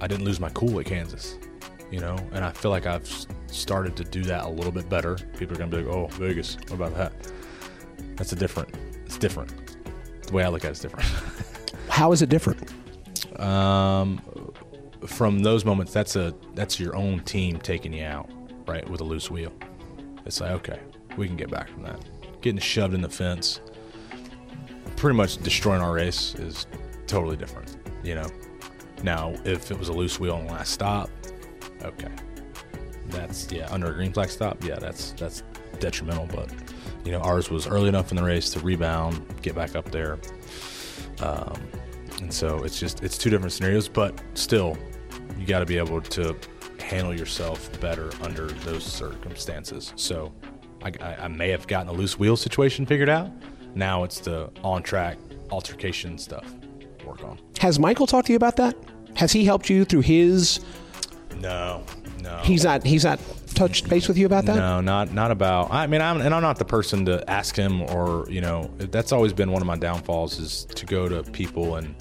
I 0.00 0.08
didn't 0.08 0.24
lose 0.24 0.40
my 0.40 0.48
cool 0.50 0.80
at 0.80 0.86
Kansas, 0.86 1.38
you 1.90 2.00
know, 2.00 2.16
and 2.32 2.44
I 2.44 2.50
feel 2.50 2.70
like 2.72 2.86
I've 2.86 3.08
started 3.46 3.94
to 3.96 4.04
do 4.04 4.22
that 4.24 4.44
a 4.46 4.48
little 4.48 4.72
bit 4.72 4.88
better. 4.88 5.16
People 5.38 5.54
are 5.54 5.58
gonna 5.58 5.70
be 5.70 5.82
like, 5.82 5.94
"Oh, 5.94 6.06
Vegas, 6.12 6.56
what 6.56 6.72
about 6.72 6.96
that?" 6.96 7.12
That's 8.16 8.32
a 8.32 8.36
different. 8.36 8.74
It's 9.04 9.18
different. 9.18 9.52
The 10.22 10.32
way 10.32 10.44
I 10.44 10.48
look 10.48 10.64
at 10.64 10.70
it's 10.70 10.80
different. 10.80 11.06
How 11.88 12.12
is 12.12 12.22
it 12.22 12.30
different? 12.30 12.70
Um, 13.40 14.20
from 15.06 15.40
those 15.40 15.64
moments, 15.64 15.92
that's 15.92 16.16
a 16.16 16.34
that's 16.54 16.78
your 16.78 16.94
own 16.94 17.20
team 17.20 17.58
taking 17.58 17.92
you 17.92 18.04
out, 18.04 18.30
right, 18.66 18.88
with 18.88 19.00
a 19.00 19.04
loose 19.04 19.30
wheel. 19.30 19.52
It's 20.26 20.40
like, 20.40 20.50
okay, 20.52 20.80
we 21.16 21.26
can 21.26 21.36
get 21.36 21.50
back 21.50 21.68
from 21.68 21.82
that. 21.82 22.04
Getting 22.42 22.60
shoved 22.60 22.94
in 22.94 23.00
the 23.00 23.08
fence, 23.08 23.60
pretty 24.96 25.16
much 25.16 25.38
destroying 25.38 25.82
our 25.82 25.92
race 25.92 26.34
is 26.34 26.66
totally 27.06 27.36
different, 27.36 27.76
you 28.02 28.14
know. 28.14 28.28
Now, 29.02 29.34
if 29.44 29.70
it 29.70 29.78
was 29.78 29.88
a 29.88 29.92
loose 29.92 30.20
wheel 30.20 30.34
on 30.34 30.46
the 30.46 30.52
last 30.52 30.72
stop, 30.72 31.08
okay, 31.82 32.12
that's 33.06 33.50
yeah, 33.50 33.68
under 33.70 33.90
a 33.90 33.94
green 33.94 34.12
flag 34.12 34.28
stop, 34.28 34.62
yeah, 34.62 34.78
that's 34.78 35.12
that's 35.12 35.42
detrimental. 35.78 36.26
But 36.26 36.52
you 37.04 37.12
know, 37.12 37.20
ours 37.20 37.50
was 37.50 37.66
early 37.66 37.88
enough 37.88 38.10
in 38.10 38.16
the 38.16 38.24
race 38.24 38.50
to 38.50 38.60
rebound, 38.60 39.24
get 39.40 39.54
back 39.54 39.74
up 39.74 39.90
there. 39.90 40.18
Um, 41.20 41.60
and 42.20 42.32
so 42.32 42.62
it's 42.64 42.78
just 42.78 43.02
it's 43.02 43.18
two 43.18 43.30
different 43.30 43.52
scenarios, 43.52 43.88
but 43.88 44.20
still, 44.34 44.76
you 45.38 45.46
got 45.46 45.60
to 45.60 45.66
be 45.66 45.78
able 45.78 46.00
to 46.00 46.36
handle 46.80 47.14
yourself 47.14 47.80
better 47.80 48.10
under 48.22 48.46
those 48.48 48.84
circumstances. 48.84 49.92
So 49.96 50.32
I, 50.82 50.92
I, 51.00 51.14
I 51.24 51.28
may 51.28 51.48
have 51.50 51.66
gotten 51.66 51.88
a 51.88 51.92
loose 51.92 52.18
wheel 52.18 52.36
situation 52.36 52.86
figured 52.86 53.08
out. 53.08 53.30
Now 53.74 54.04
it's 54.04 54.20
the 54.20 54.50
on 54.62 54.82
track 54.82 55.18
altercation 55.50 56.18
stuff. 56.18 56.54
Work 57.06 57.24
on. 57.24 57.38
Has 57.58 57.78
Michael 57.78 58.06
talked 58.06 58.26
to 58.26 58.32
you 58.32 58.36
about 58.36 58.56
that? 58.56 58.76
Has 59.16 59.32
he 59.32 59.44
helped 59.44 59.68
you 59.68 59.84
through 59.84 60.00
his? 60.00 60.60
No, 61.36 61.84
no. 62.22 62.38
He's 62.42 62.64
not. 62.64 62.84
He's 62.84 63.04
not 63.04 63.20
touched 63.54 63.88
base 63.88 64.08
with 64.08 64.16
you 64.16 64.26
about 64.26 64.44
that. 64.46 64.56
No, 64.56 64.80
not 64.80 65.12
not 65.12 65.30
about. 65.30 65.72
I 65.72 65.86
mean, 65.86 66.00
I'm 66.00 66.20
and 66.20 66.34
I'm 66.34 66.42
not 66.42 66.58
the 66.58 66.64
person 66.64 67.04
to 67.06 67.28
ask 67.28 67.56
him 67.56 67.82
or 67.82 68.26
you 68.30 68.40
know. 68.40 68.70
That's 68.78 69.12
always 69.12 69.32
been 69.32 69.52
one 69.52 69.62
of 69.62 69.66
my 69.66 69.76
downfalls 69.76 70.38
is 70.38 70.64
to 70.66 70.86
go 70.86 71.08
to 71.08 71.22
people 71.30 71.76
and 71.76 71.94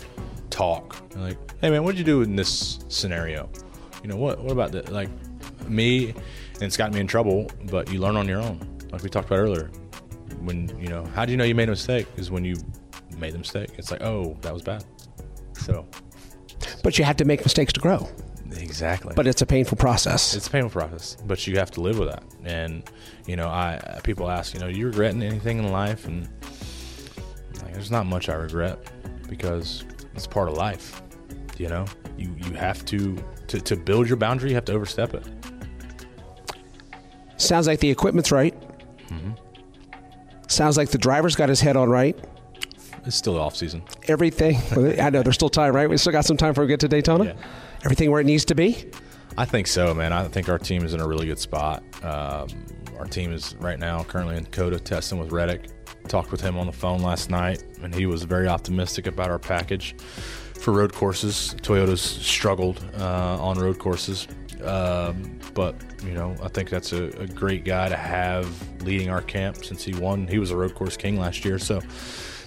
talk. 0.50 0.96
Like, 1.16 1.38
hey 1.62 1.70
man, 1.70 1.84
what 1.84 1.92
did 1.92 2.00
you 2.00 2.06
do 2.06 2.22
in 2.22 2.36
this 2.36 2.80
scenario? 2.90 3.50
You 4.04 4.10
know, 4.10 4.18
what 4.18 4.40
what 4.42 4.52
about 4.52 4.72
that? 4.74 4.92
Like 4.92 5.10
me, 5.68 6.10
and 6.10 6.64
it's 6.64 6.78
gotten 6.78 6.94
me 6.94 7.02
in 7.02 7.08
trouble. 7.08 7.50
But 7.66 7.92
you 7.92 8.00
learn 8.00 8.16
on 8.16 8.28
your 8.28 8.42
own, 8.42 8.60
like 8.92 9.04
we 9.04 9.10
talked 9.10 9.28
about 9.28 9.40
earlier. 9.40 9.70
When 10.42 10.70
you 10.80 10.88
know, 10.88 11.04
how 11.16 11.26
do 11.26 11.32
you 11.32 11.38
know 11.38 11.44
you 11.44 11.56
made 11.56 11.68
a 11.70 11.72
mistake? 11.72 12.08
Is 12.16 12.32
when 12.32 12.46
you 12.46 12.56
made 13.18 13.34
the 13.34 13.38
mistake. 13.40 13.72
It's 13.78 13.92
like, 13.92 14.02
oh, 14.02 14.38
that 14.42 14.54
was 14.54 14.62
bad. 14.62 14.84
So 15.54 15.86
But 16.84 16.98
you 16.98 17.04
have 17.04 17.18
to 17.18 17.26
make 17.26 17.42
mistakes 17.42 17.74
to 17.74 17.80
grow. 17.80 18.08
Exactly. 18.58 19.14
But 19.16 19.28
it's 19.28 19.42
a 19.42 19.46
painful 19.46 19.78
process. 19.78 20.36
It's 20.36 20.48
a 20.48 20.52
painful 20.52 20.82
process, 20.82 21.18
but 21.26 21.46
you 21.48 21.58
have 21.58 21.72
to 21.72 21.82
live 21.82 22.00
with 22.00 22.10
that. 22.10 22.24
And 22.44 22.84
you 23.26 23.36
know, 23.36 23.48
I 23.48 24.00
people 24.04 24.30
ask, 24.30 24.54
you 24.54 24.60
know, 24.60 24.68
you 24.68 24.88
regretting 24.88 25.22
anything 25.22 25.60
in 25.60 25.72
life? 25.72 26.06
And 26.06 26.28
like, 27.62 27.74
there's 27.74 27.92
not 27.92 28.06
much 28.06 28.30
I 28.30 28.34
regret 28.34 28.80
because 29.28 29.86
it's 30.16 30.28
part 30.28 30.50
of 30.50 30.56
life. 30.56 31.02
You 31.58 31.70
know, 31.70 31.86
you 32.18 32.34
you 32.38 32.54
have 32.54 32.86
to 32.86 33.18
to 33.48 33.60
to 33.60 33.76
build 33.76 34.08
your 34.08 34.18
boundary. 34.18 34.50
You 34.50 34.56
have 34.56 34.66
to 34.66 34.74
overstep 34.74 35.14
it. 35.14 35.26
Sounds 37.38 37.68
like 37.68 37.80
the 37.80 37.90
equipment's 37.90 38.32
right. 38.32 38.54
Mm-hmm. 39.08 39.32
Sounds 40.48 40.78
like 40.78 40.90
the 40.90 40.98
driver's 40.98 41.36
got 41.36 41.48
his 41.50 41.62
head 41.62 41.78
on 41.78 41.90
right. 41.90 42.18
It's 43.06 43.16
still 43.16 43.40
off 43.40 43.56
season. 43.56 43.82
Everything. 44.08 44.58
I 45.00 45.10
know 45.10 45.24
there's 45.24 45.36
still 45.36 45.50
time, 45.50 45.74
right? 45.74 45.90
We 45.90 45.98
still 45.98 46.12
got 46.12 46.26
some 46.26 46.38
time 46.38 46.52
before 46.52 46.66
we 46.66 46.68
get 46.68 46.82
to 46.82 46.88
Daytona. 46.88 47.36
Everything 47.84 48.12
where 48.12 48.22
it 48.22 48.26
needs 48.26 48.46
to 48.46 48.56
be. 48.56 48.86
I 49.38 49.46
think 49.46 49.68
so, 49.68 49.94
man. 49.94 50.12
I 50.12 50.28
think 50.28 50.50
our 50.50 50.60
team 50.60 50.84
is 50.84 50.94
in 50.94 51.00
a 51.00 51.08
really 51.08 51.26
good 51.26 51.40
spot. 51.40 51.84
Um, 52.04 52.48
our 52.98 53.06
team 53.06 53.32
is 53.32 53.56
right 53.60 53.80
now 53.80 54.04
currently 54.04 54.36
in 54.36 54.44
Dakota 54.44 54.80
testing 54.80 55.20
with 55.20 55.32
Reddick. 55.32 55.70
Talked 56.08 56.32
with 56.32 56.42
him 56.42 56.58
on 56.58 56.66
the 56.66 56.74
phone 56.74 57.02
last 57.02 57.30
night, 57.30 57.64
and 57.82 57.94
he 57.94 58.06
was 58.06 58.24
very 58.24 58.48
optimistic 58.48 59.08
about 59.08 59.30
our 59.30 59.40
package 59.40 59.96
for 60.56 60.74
road 60.74 60.92
courses. 60.94 61.56
Toyota's 61.62 62.02
struggled 62.02 62.84
uh, 62.98 63.42
on 63.42 63.58
road 63.60 63.80
courses, 63.80 64.28
um, 64.64 65.40
but 65.54 65.76
you 66.04 66.12
know 66.12 66.36
I 66.44 66.48
think 66.48 66.70
that's 66.70 66.92
a, 66.94 67.06
a 67.20 67.28
great 67.28 67.64
guy 67.64 67.90
to 67.90 67.96
have 67.96 68.48
leading 68.84 69.10
our 69.10 69.22
camp 69.22 69.64
since 69.64 69.84
he 69.84 69.94
won. 69.94 70.28
He 70.28 70.40
was 70.40 70.52
a 70.52 70.58
road 70.58 70.74
course 70.76 70.98
king 70.98 71.18
last 71.18 71.46
year, 71.46 71.60
so 71.60 71.80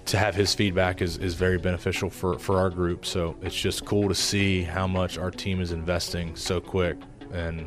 to 0.07 0.19
have 0.19 0.35
his 0.35 0.55
feedback 0.55 1.01
is, 1.01 1.17
is 1.19 1.35
very 1.35 1.59
beneficial 1.59 2.11
for, 2.11 2.39
for 2.39 2.59
our 2.59 2.71
group. 2.71 3.07
So 3.07 3.37
it's 3.43 3.55
just 3.55 3.85
cool 3.85 4.09
to 4.09 4.15
see 4.15 4.63
how 4.63 4.87
much 4.87 5.17
our 5.19 5.31
team 5.31 5.61
is 5.61 5.73
investing 5.73 6.35
so 6.37 6.61
quick 6.61 6.97
and 7.33 7.67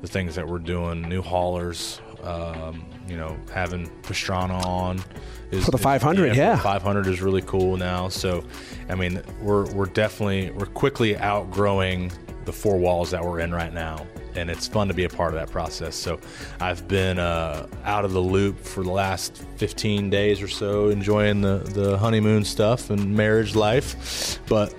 the 0.00 0.06
things 0.08 0.34
that 0.34 0.46
we're 0.48 0.58
doing, 0.58 1.02
new 1.02 1.20
haulers, 1.20 2.00
um, 2.22 2.84
you 3.06 3.16
know, 3.16 3.36
having 3.52 3.86
Pastrana 4.02 4.64
on 4.64 5.02
is, 5.50 5.64
For 5.64 5.70
the 5.70 5.76
is- 5.76 5.82
500, 5.82 6.28
for 6.30 6.34
the 6.34 6.40
yeah. 6.40 6.56
500 6.58 7.06
is 7.06 7.20
really 7.20 7.42
cool 7.42 7.76
now. 7.76 8.08
So, 8.08 8.42
I 8.88 8.94
mean, 8.94 9.22
we're 9.42 9.70
we're 9.72 9.86
definitely 9.86 10.50
we're 10.52 10.66
quickly 10.66 11.16
outgrowing 11.18 12.10
the 12.46 12.52
four 12.52 12.78
walls 12.78 13.10
that 13.10 13.22
we're 13.24 13.40
in 13.40 13.52
right 13.52 13.72
now, 13.72 14.06
and 14.36 14.50
it's 14.50 14.66
fun 14.66 14.88
to 14.88 14.94
be 14.94 15.04
a 15.04 15.08
part 15.08 15.34
of 15.34 15.40
that 15.40 15.50
process. 15.50 15.96
So, 15.96 16.20
I've 16.60 16.86
been 16.88 17.18
uh, 17.18 17.66
out 17.84 18.04
of 18.04 18.12
the 18.12 18.20
loop 18.20 18.58
for 18.58 18.82
the 18.82 18.90
last 18.90 19.42
15 19.56 20.10
days 20.10 20.42
or 20.42 20.48
so, 20.48 20.88
enjoying 20.88 21.40
the 21.40 21.58
the 21.58 21.98
honeymoon 21.98 22.44
stuff 22.44 22.90
and 22.90 23.14
marriage 23.14 23.54
life, 23.54 24.40
but 24.46 24.74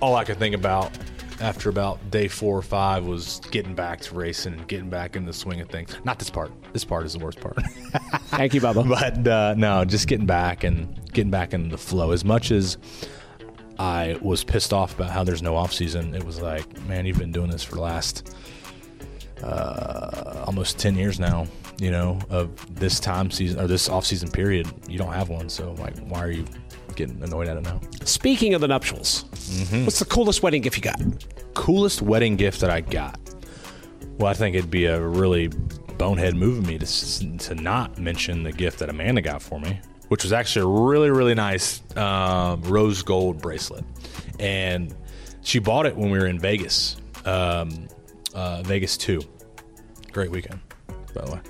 all 0.00 0.14
I 0.14 0.24
could 0.24 0.38
think 0.38 0.54
about 0.54 0.96
after 1.40 1.70
about 1.70 2.10
day 2.10 2.28
four 2.28 2.56
or 2.56 2.62
five 2.62 3.06
was 3.06 3.40
getting 3.50 3.74
back 3.74 4.00
to 4.00 4.14
racing 4.14 4.54
and 4.54 4.66
getting 4.66 4.90
back 4.90 5.16
in 5.16 5.24
the 5.24 5.32
swing 5.32 5.60
of 5.60 5.68
things. 5.68 5.96
Not 6.04 6.18
this 6.18 6.30
part. 6.30 6.50
This 6.72 6.84
part 6.84 7.06
is 7.06 7.12
the 7.12 7.18
worst 7.20 7.40
part. 7.40 7.56
Thank 8.28 8.54
you, 8.54 8.60
Bubba. 8.60 8.88
but 9.24 9.28
uh, 9.28 9.54
no, 9.56 9.84
just 9.84 10.08
getting 10.08 10.26
back 10.26 10.64
and 10.64 11.00
getting 11.12 11.30
back 11.30 11.54
in 11.54 11.68
the 11.68 11.78
flow. 11.78 12.10
As 12.10 12.24
much 12.24 12.50
as 12.50 12.76
I 13.78 14.18
was 14.20 14.42
pissed 14.44 14.72
off 14.72 14.94
about 14.94 15.10
how 15.10 15.22
there's 15.24 15.42
no 15.42 15.54
off 15.56 15.72
season, 15.72 16.14
it 16.14 16.24
was 16.24 16.40
like, 16.40 16.64
man, 16.86 17.06
you've 17.06 17.18
been 17.18 17.32
doing 17.32 17.50
this 17.50 17.62
for 17.62 17.76
the 17.76 17.80
last 17.82 18.34
uh, 19.42 20.44
almost 20.46 20.78
ten 20.78 20.94
years 20.96 21.20
now. 21.20 21.46
You 21.80 21.92
know, 21.92 22.18
of 22.28 22.74
this 22.74 22.98
time 22.98 23.30
season 23.30 23.60
or 23.60 23.68
this 23.68 23.88
off 23.88 24.04
season 24.04 24.30
period, 24.32 24.66
you 24.88 24.98
don't 24.98 25.12
have 25.12 25.28
one. 25.28 25.48
So 25.48 25.72
like, 25.74 25.96
why 26.08 26.18
are 26.24 26.30
you 26.32 26.44
getting 26.96 27.22
annoyed 27.22 27.46
at 27.46 27.56
it 27.56 27.62
now? 27.62 27.80
Speaking 28.04 28.54
of 28.54 28.60
the 28.60 28.66
nuptials, 28.68 29.24
Mm-hmm. 29.48 29.84
what's 29.86 29.98
the 30.00 30.04
coolest 30.04 30.42
wedding 30.42 30.60
gift 30.60 30.76
you 30.76 30.82
got? 30.82 31.00
coolest 31.54 32.02
wedding 32.02 32.36
gift 32.36 32.60
that 32.60 32.70
I 32.70 32.80
got? 32.82 33.18
Well, 34.18 34.26
I 34.28 34.34
think 34.34 34.54
it'd 34.56 34.70
be 34.70 34.84
a 34.86 35.00
really 35.00 35.48
bonehead 35.96 36.34
move 36.36 36.58
of 36.58 36.66
me 36.66 36.78
to, 36.78 37.38
to 37.38 37.54
not 37.54 37.98
mention 37.98 38.42
the 38.42 38.52
gift 38.52 38.78
that 38.80 38.88
Amanda 38.90 39.20
got 39.22 39.40
for 39.40 39.58
me, 39.60 39.80
which 40.08 40.24
was 40.24 40.32
actually 40.32 40.62
a 40.62 40.84
really, 40.84 41.10
really 41.10 41.34
nice 41.34 41.82
um, 41.96 42.62
rose 42.62 43.02
gold 43.02 43.40
bracelet. 43.40 43.84
And 44.38 44.94
she 45.42 45.58
bought 45.58 45.86
it 45.86 45.96
when 45.96 46.10
we 46.10 46.18
were 46.18 46.26
in 46.26 46.38
Vegas, 46.38 46.96
um, 47.24 47.88
uh, 48.34 48.62
Vegas 48.62 48.96
2. 48.96 49.22
Great 50.12 50.30
weekend, 50.30 50.60
by 51.14 51.24
the 51.24 51.32
way. 51.32 51.40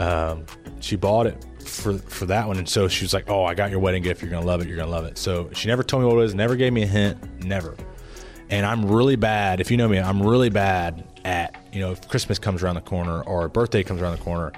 Um, 0.00 0.44
she 0.80 0.96
bought 0.96 1.26
it 1.26 1.44
for 1.60 1.94
for 1.98 2.26
that 2.26 2.46
one, 2.46 2.58
and 2.58 2.68
so 2.68 2.88
she 2.88 3.04
was 3.04 3.12
like, 3.12 3.28
"Oh, 3.30 3.44
I 3.44 3.54
got 3.54 3.70
your 3.70 3.80
wedding 3.80 4.02
gift. 4.02 4.22
You're 4.22 4.30
gonna 4.30 4.46
love 4.46 4.60
it. 4.60 4.68
You're 4.68 4.76
gonna 4.76 4.90
love 4.90 5.04
it." 5.04 5.18
So 5.18 5.50
she 5.52 5.68
never 5.68 5.82
told 5.82 6.02
me 6.02 6.08
what 6.08 6.14
it 6.14 6.22
was. 6.22 6.34
Never 6.34 6.56
gave 6.56 6.72
me 6.72 6.82
a 6.82 6.86
hint. 6.86 7.44
Never. 7.44 7.74
And 8.50 8.64
I'm 8.64 8.86
really 8.86 9.16
bad. 9.16 9.60
If 9.60 9.70
you 9.70 9.76
know 9.76 9.88
me, 9.88 9.98
I'm 9.98 10.22
really 10.22 10.50
bad 10.50 11.04
at 11.24 11.56
you 11.72 11.80
know 11.80 11.92
if 11.92 12.08
Christmas 12.08 12.38
comes 12.38 12.62
around 12.62 12.76
the 12.76 12.80
corner 12.80 13.22
or 13.22 13.48
birthday 13.48 13.82
comes 13.82 14.00
around 14.00 14.16
the 14.16 14.24
corner. 14.24 14.52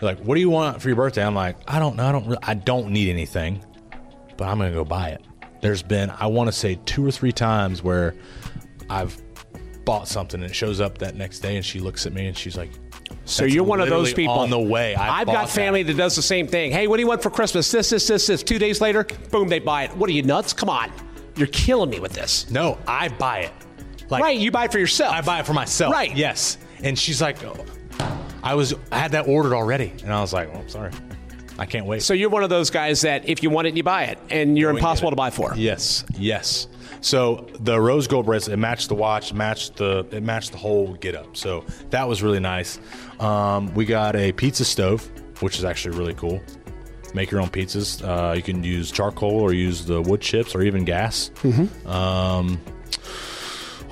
You're 0.00 0.10
like, 0.10 0.20
"What 0.20 0.34
do 0.34 0.40
you 0.40 0.50
want 0.50 0.80
for 0.80 0.88
your 0.88 0.96
birthday?" 0.96 1.24
I'm 1.24 1.34
like, 1.34 1.56
"I 1.66 1.78
don't 1.78 1.96
know. 1.96 2.06
I 2.06 2.12
don't. 2.12 2.26
Really, 2.26 2.38
I 2.42 2.54
don't 2.54 2.90
need 2.90 3.08
anything, 3.10 3.64
but 4.36 4.44
I'm 4.44 4.58
gonna 4.58 4.72
go 4.72 4.84
buy 4.84 5.10
it." 5.10 5.22
There's 5.62 5.82
been 5.82 6.10
I 6.10 6.26
want 6.26 6.48
to 6.48 6.52
say 6.52 6.78
two 6.84 7.06
or 7.06 7.10
three 7.10 7.32
times 7.32 7.82
where 7.82 8.14
I've 8.90 9.20
bought 9.84 10.08
something 10.08 10.42
and 10.42 10.50
it 10.50 10.54
shows 10.54 10.80
up 10.80 10.98
that 10.98 11.14
next 11.16 11.40
day, 11.40 11.56
and 11.56 11.64
she 11.64 11.80
looks 11.80 12.06
at 12.06 12.12
me 12.12 12.26
and 12.26 12.36
she's 12.36 12.56
like, 12.56 12.70
So 13.24 13.42
"That's 13.44 13.54
you're 13.54 13.64
one 13.64 13.80
of 13.80 13.88
those 13.88 14.12
people 14.12 14.34
on 14.34 14.50
the 14.50 14.60
way." 14.60 14.94
I 14.94 15.20
I've 15.20 15.26
bought 15.26 15.32
got 15.32 15.46
that." 15.46 15.54
family 15.54 15.82
that. 15.82 15.96
does 15.96 16.14
the 16.14 16.22
same 16.22 16.46
thing. 16.46 16.72
Hey, 16.72 16.86
what 16.88 16.96
do 16.96 17.02
you 17.02 17.08
want 17.08 17.22
for 17.22 17.30
Christmas? 17.30 17.70
This, 17.70 17.90
this, 17.90 18.06
this, 18.06 18.26
this. 18.26 18.42
Two 18.42 18.58
days 18.58 18.80
later, 18.80 19.04
boom, 19.30 19.48
they 19.48 19.60
buy 19.60 19.84
it. 19.84 19.96
What 19.96 20.10
are 20.10 20.12
you 20.12 20.22
nuts? 20.22 20.52
Come 20.52 20.68
on, 20.68 20.92
you're 21.36 21.46
killing 21.48 21.88
me 21.90 22.00
with 22.00 22.12
this. 22.12 22.50
No, 22.50 22.78
I 22.86 23.08
buy 23.08 23.40
it. 23.40 23.52
Like, 24.10 24.22
right, 24.22 24.38
you 24.38 24.50
buy 24.50 24.66
it 24.66 24.72
for 24.72 24.78
yourself. 24.78 25.12
I 25.14 25.20
buy 25.20 25.40
it 25.40 25.46
for 25.46 25.52
myself. 25.54 25.92
Right. 25.92 26.14
Yes. 26.14 26.58
And 26.82 26.96
she's 26.98 27.20
like, 27.20 27.42
oh, 27.44 27.56
I 28.46 28.54
was 28.54 28.74
I 28.92 28.98
had 28.98 29.10
that 29.10 29.26
ordered 29.26 29.54
already, 29.54 29.92
and 30.04 30.12
I 30.12 30.20
was 30.20 30.32
like, 30.32 30.52
well, 30.52 30.60
I'm 30.60 30.68
sorry. 30.68 30.92
I 31.58 31.66
can't 31.66 31.84
wait. 31.84 32.02
So 32.02 32.14
you're 32.14 32.30
one 32.30 32.44
of 32.44 32.48
those 32.50 32.70
guys 32.70 33.00
that 33.00 33.28
if 33.28 33.42
you 33.42 33.50
want 33.50 33.66
it, 33.66 33.76
you 33.76 33.82
buy 33.82 34.04
it, 34.04 34.20
and 34.30 34.56
you're 34.56 34.70
Go 34.70 34.76
impossible 34.76 35.10
to 35.10 35.16
buy 35.16 35.30
for. 35.30 35.52
Yes, 35.56 36.04
yes. 36.16 36.68
So 37.00 37.48
the 37.58 37.80
rose 37.80 38.06
gold 38.06 38.26
bracelet 38.26 38.54
it 38.54 38.58
matched 38.58 38.88
the 38.88 38.94
watch, 38.94 39.32
matched 39.32 39.76
the 39.76 40.06
it 40.12 40.22
matched 40.22 40.52
the 40.52 40.58
whole 40.58 40.94
get 40.94 41.16
up. 41.16 41.36
So 41.36 41.64
that 41.90 42.06
was 42.06 42.22
really 42.22 42.38
nice. 42.38 42.78
Um, 43.18 43.74
we 43.74 43.84
got 43.84 44.14
a 44.14 44.30
pizza 44.30 44.64
stove, 44.64 45.10
which 45.40 45.58
is 45.58 45.64
actually 45.64 45.98
really 45.98 46.14
cool. 46.14 46.40
Make 47.14 47.32
your 47.32 47.40
own 47.40 47.48
pizzas. 47.48 48.00
Uh, 48.00 48.34
you 48.34 48.42
can 48.42 48.62
use 48.62 48.92
charcoal 48.92 49.40
or 49.40 49.52
use 49.52 49.86
the 49.86 50.00
wood 50.02 50.20
chips 50.20 50.54
or 50.54 50.62
even 50.62 50.84
gas. 50.84 51.32
Mm-hmm. 51.42 51.88
Um, 51.88 52.60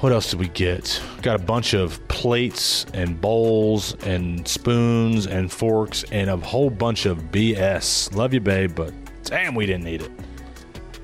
what 0.04 0.12
else 0.12 0.30
did 0.30 0.38
we 0.38 0.48
get? 0.48 1.00
Got 1.22 1.40
a 1.40 1.42
bunch 1.42 1.72
of 1.72 2.06
plates 2.08 2.84
and 2.92 3.18
bowls 3.18 3.94
and 4.04 4.46
spoons 4.46 5.26
and 5.26 5.50
forks 5.50 6.04
and 6.12 6.28
a 6.28 6.36
whole 6.36 6.68
bunch 6.68 7.06
of 7.06 7.16
BS. 7.32 8.14
Love 8.14 8.34
you, 8.34 8.40
babe, 8.40 8.74
but 8.74 8.92
damn, 9.22 9.54
we 9.54 9.64
didn't 9.64 9.84
need 9.84 10.02
it. 10.02 10.10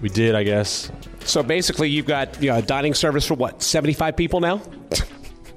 We 0.03 0.11
did, 0.11 0.35
I 0.35 0.43
guess. 0.43 0.93
So 1.21 1.43
basically, 1.43 1.89
you've 1.89 2.05
got 2.05 2.43
you 2.43 2.51
know, 2.51 2.59
a 2.59 2.63
dining 2.63 2.93
service 2.93 3.25
for 3.25 3.33
what, 3.37 3.63
75 3.63 4.19
people 4.19 4.39
now? 4.39 4.61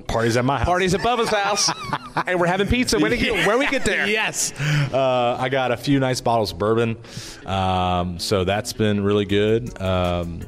Parties 0.07 0.37
at 0.37 0.45
my 0.45 0.59
house. 0.59 0.65
Parties 0.65 0.93
at 0.93 1.01
Bubba's 1.01 1.27
house, 1.27 1.69
and 2.27 2.39
we're 2.39 2.47
having 2.47 2.67
pizza. 2.67 2.97
When, 2.97 3.11
yeah. 3.11 3.45
where 3.45 3.57
we 3.57 3.67
get 3.67 3.83
there? 3.83 4.07
yes. 4.07 4.53
Uh, 4.93 5.35
I 5.37 5.49
got 5.49 5.73
a 5.73 5.77
few 5.77 5.99
nice 5.99 6.21
bottles 6.21 6.53
of 6.53 6.59
bourbon, 6.59 6.97
um, 7.45 8.19
so 8.19 8.45
that's 8.45 8.71
been 8.71 9.03
really 9.03 9.25
good. 9.25 9.81
Um, 9.81 10.43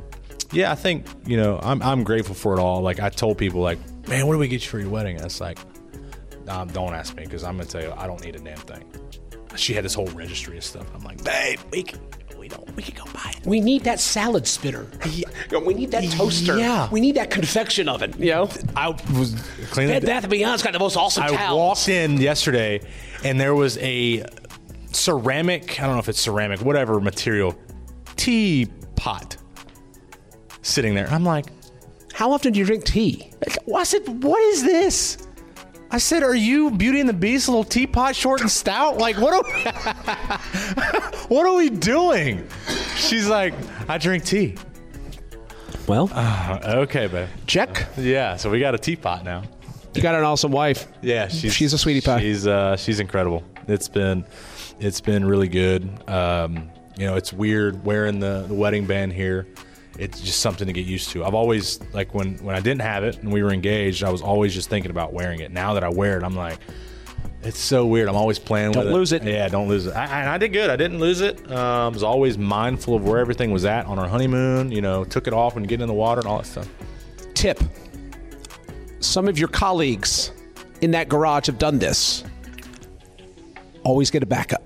yeah, 0.51 0.71
I 0.71 0.75
think 0.75 1.07
you 1.25 1.37
know 1.37 1.59
I'm 1.61 1.81
I'm 1.81 2.03
grateful 2.03 2.35
for 2.35 2.57
it 2.57 2.59
all. 2.59 2.81
Like 2.81 2.99
I 2.99 3.09
told 3.09 3.37
people, 3.37 3.61
like, 3.61 3.79
man, 4.07 4.27
what 4.27 4.33
do 4.33 4.39
we 4.39 4.47
get 4.47 4.63
you 4.63 4.69
for 4.69 4.79
your 4.79 4.89
wedding? 4.89 5.17
And 5.17 5.25
it's 5.25 5.41
like, 5.41 5.57
um, 6.47 6.67
don't 6.69 6.93
ask 6.93 7.15
me 7.15 7.23
because 7.23 7.43
I'm 7.43 7.57
gonna 7.57 7.69
tell 7.69 7.81
you, 7.81 7.93
I 7.97 8.07
don't 8.07 8.23
need 8.23 8.35
a 8.35 8.39
damn 8.39 8.57
thing. 8.57 8.83
She 9.55 9.73
had 9.73 9.85
this 9.85 9.93
whole 9.93 10.07
registry 10.07 10.57
of 10.57 10.63
stuff. 10.63 10.85
I'm 10.93 11.03
like, 11.03 11.23
babe, 11.23 11.59
we 11.71 11.83
can, 11.83 11.99
we 12.37 12.49
don't, 12.49 12.75
we 12.75 12.83
can 12.83 12.95
go 12.95 13.09
buy 13.11 13.33
it. 13.37 13.45
We 13.45 13.61
need 13.61 13.83
that 13.85 13.99
salad 14.01 14.45
spinner. 14.45 14.85
Yeah. 15.09 15.29
We 15.59 15.73
need 15.73 15.91
that 15.91 16.03
toaster. 16.11 16.57
Yeah. 16.57 16.89
We 16.91 16.99
need 16.99 17.15
that 17.15 17.31
confection 17.31 17.87
oven. 17.87 18.13
You 18.19 18.31
know, 18.31 18.49
I 18.75 18.89
was 18.89 19.35
cleaning. 19.71 19.93
Bed 19.95 20.05
Bath 20.05 20.23
and 20.23 20.31
Beyond's 20.31 20.61
got 20.61 20.73
the 20.73 20.79
most 20.79 20.97
awesome 20.97 21.23
I 21.23 21.27
towels. 21.29 21.57
walked 21.57 21.89
in 21.89 22.17
yesterday, 22.19 22.81
and 23.23 23.39
there 23.39 23.55
was 23.55 23.77
a 23.77 24.25
ceramic. 24.91 25.81
I 25.81 25.85
don't 25.85 25.95
know 25.95 25.99
if 25.99 26.09
it's 26.09 26.19
ceramic, 26.19 26.59
whatever 26.61 26.99
material, 26.99 27.55
teapot 28.17 29.37
sitting 30.65 30.95
there. 30.95 31.07
I'm 31.09 31.23
like, 31.23 31.45
how 32.13 32.31
often 32.31 32.53
do 32.53 32.59
you 32.59 32.65
drink 32.65 32.85
tea? 32.85 33.31
I 33.73 33.83
said, 33.83 34.23
what 34.23 34.41
is 34.41 34.63
this? 34.63 35.17
I 35.91 35.97
said, 35.97 36.23
are 36.23 36.35
you 36.35 36.71
Beauty 36.71 36.99
and 36.99 37.07
the 37.07 37.13
Beast, 37.13 37.47
little 37.47 37.63
teapot, 37.63 38.15
short 38.15 38.41
and 38.41 38.49
stout? 38.49 38.97
Like, 38.97 39.17
what 39.17 39.33
are 39.33 39.43
we, 39.43 39.61
what 41.35 41.45
are 41.45 41.55
we 41.55 41.69
doing? 41.69 42.47
She's 42.95 43.27
like, 43.27 43.53
I 43.87 43.97
drink 43.97 44.25
tea. 44.25 44.55
Well, 45.87 46.09
uh, 46.13 46.59
okay, 46.65 47.07
babe. 47.07 47.29
Check. 47.45 47.87
Yeah, 47.97 48.37
so 48.37 48.49
we 48.49 48.59
got 48.59 48.73
a 48.73 48.79
teapot 48.79 49.23
now. 49.23 49.43
You 49.93 50.01
got 50.01 50.15
an 50.15 50.23
awesome 50.23 50.51
wife. 50.51 50.87
Yeah, 51.01 51.27
she's 51.27 51.53
she's 51.53 51.71
a 51.71 51.77
sweetie 51.77 52.01
pie. 52.01 52.19
She's 52.19 52.47
uh, 52.47 52.75
she's 52.75 52.99
incredible. 52.99 53.43
It's 53.67 53.87
been 53.87 54.25
it's 54.79 54.99
been 54.99 55.23
really 55.23 55.47
good. 55.47 55.87
Um, 56.09 56.69
you 56.97 57.05
know, 57.05 57.15
it's 57.15 57.31
weird 57.31 57.85
wearing 57.85 58.19
the, 58.19 58.45
the 58.47 58.53
wedding 58.53 58.85
band 58.87 59.13
here 59.13 59.47
it's 59.97 60.21
just 60.21 60.39
something 60.39 60.67
to 60.67 60.73
get 60.73 60.85
used 60.85 61.09
to. 61.11 61.23
I've 61.23 61.33
always 61.33 61.79
like 61.93 62.13
when 62.13 62.35
when 62.37 62.55
I 62.55 62.59
didn't 62.59 62.81
have 62.81 63.03
it 63.03 63.17
and 63.19 63.31
we 63.31 63.43
were 63.43 63.51
engaged, 63.51 64.03
I 64.03 64.11
was 64.11 64.21
always 64.21 64.53
just 64.53 64.69
thinking 64.69 64.91
about 64.91 65.13
wearing 65.13 65.39
it. 65.39 65.51
Now 65.51 65.73
that 65.73 65.83
I 65.83 65.89
wear 65.89 66.17
it, 66.17 66.23
I'm 66.23 66.35
like, 66.35 66.59
it's 67.43 67.59
so 67.59 67.85
weird. 67.85 68.09
I'm 68.09 68.15
always 68.15 68.39
playing 68.39 68.71
don't 68.71 68.81
with 68.81 68.87
it. 68.87 68.89
Don't 68.91 68.99
lose 68.99 69.11
it. 69.11 69.23
Yeah, 69.23 69.47
don't 69.47 69.67
lose 69.67 69.85
it. 69.85 69.95
I, 69.95 70.33
I 70.33 70.37
did 70.37 70.51
good. 70.51 70.69
I 70.69 70.75
didn't 70.75 70.99
lose 70.99 71.21
it. 71.21 71.49
Um, 71.51 71.93
was 71.93 72.03
always 72.03 72.37
mindful 72.37 72.95
of 72.95 73.07
where 73.07 73.19
everything 73.19 73.51
was 73.51 73.65
at 73.65 73.85
on 73.85 73.99
our 73.99 74.07
honeymoon. 74.07 74.71
You 74.71 74.81
know, 74.81 75.05
took 75.05 75.27
it 75.27 75.33
off 75.33 75.55
and 75.55 75.67
get 75.67 75.81
in 75.81 75.87
the 75.87 75.93
water 75.93 76.19
and 76.19 76.27
all 76.27 76.37
that 76.37 76.47
stuff. 76.47 76.67
Tip: 77.33 77.61
Some 78.99 79.27
of 79.27 79.37
your 79.37 79.49
colleagues 79.49 80.31
in 80.81 80.91
that 80.91 81.07
garage 81.07 81.47
have 81.47 81.57
done 81.57 81.79
this. 81.79 82.23
Always 83.83 84.09
get 84.09 84.23
a 84.23 84.25
backup. 84.25 84.63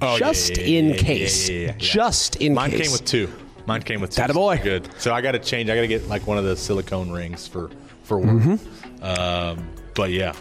Oh, 0.00 0.18
just 0.18 0.56
yeah, 0.56 0.64
yeah, 0.64 0.78
in 0.78 0.88
yeah, 0.90 0.96
case. 0.96 1.50
Just 1.78 2.36
in 2.36 2.54
Mine 2.54 2.70
case. 2.70 2.78
Mine 2.78 2.84
came 2.84 2.92
with 2.92 3.04
two. 3.04 3.28
Mine 3.66 3.82
came 3.82 4.00
with 4.00 4.10
two. 4.10 4.26
Boy. 4.32 4.60
Good. 4.62 4.88
So 4.98 5.14
I 5.14 5.20
got 5.20 5.32
to 5.32 5.38
change. 5.38 5.70
I 5.70 5.74
got 5.74 5.82
to 5.82 5.88
get 5.88 6.08
like 6.08 6.26
one 6.26 6.38
of 6.38 6.44
the 6.44 6.56
silicone 6.56 7.10
rings 7.10 7.46
for 7.46 7.70
for 8.02 8.18
work. 8.18 8.42
Mm-hmm. 8.42 9.04
Um, 9.04 9.68
but 9.94 10.10
yeah, 10.10 10.34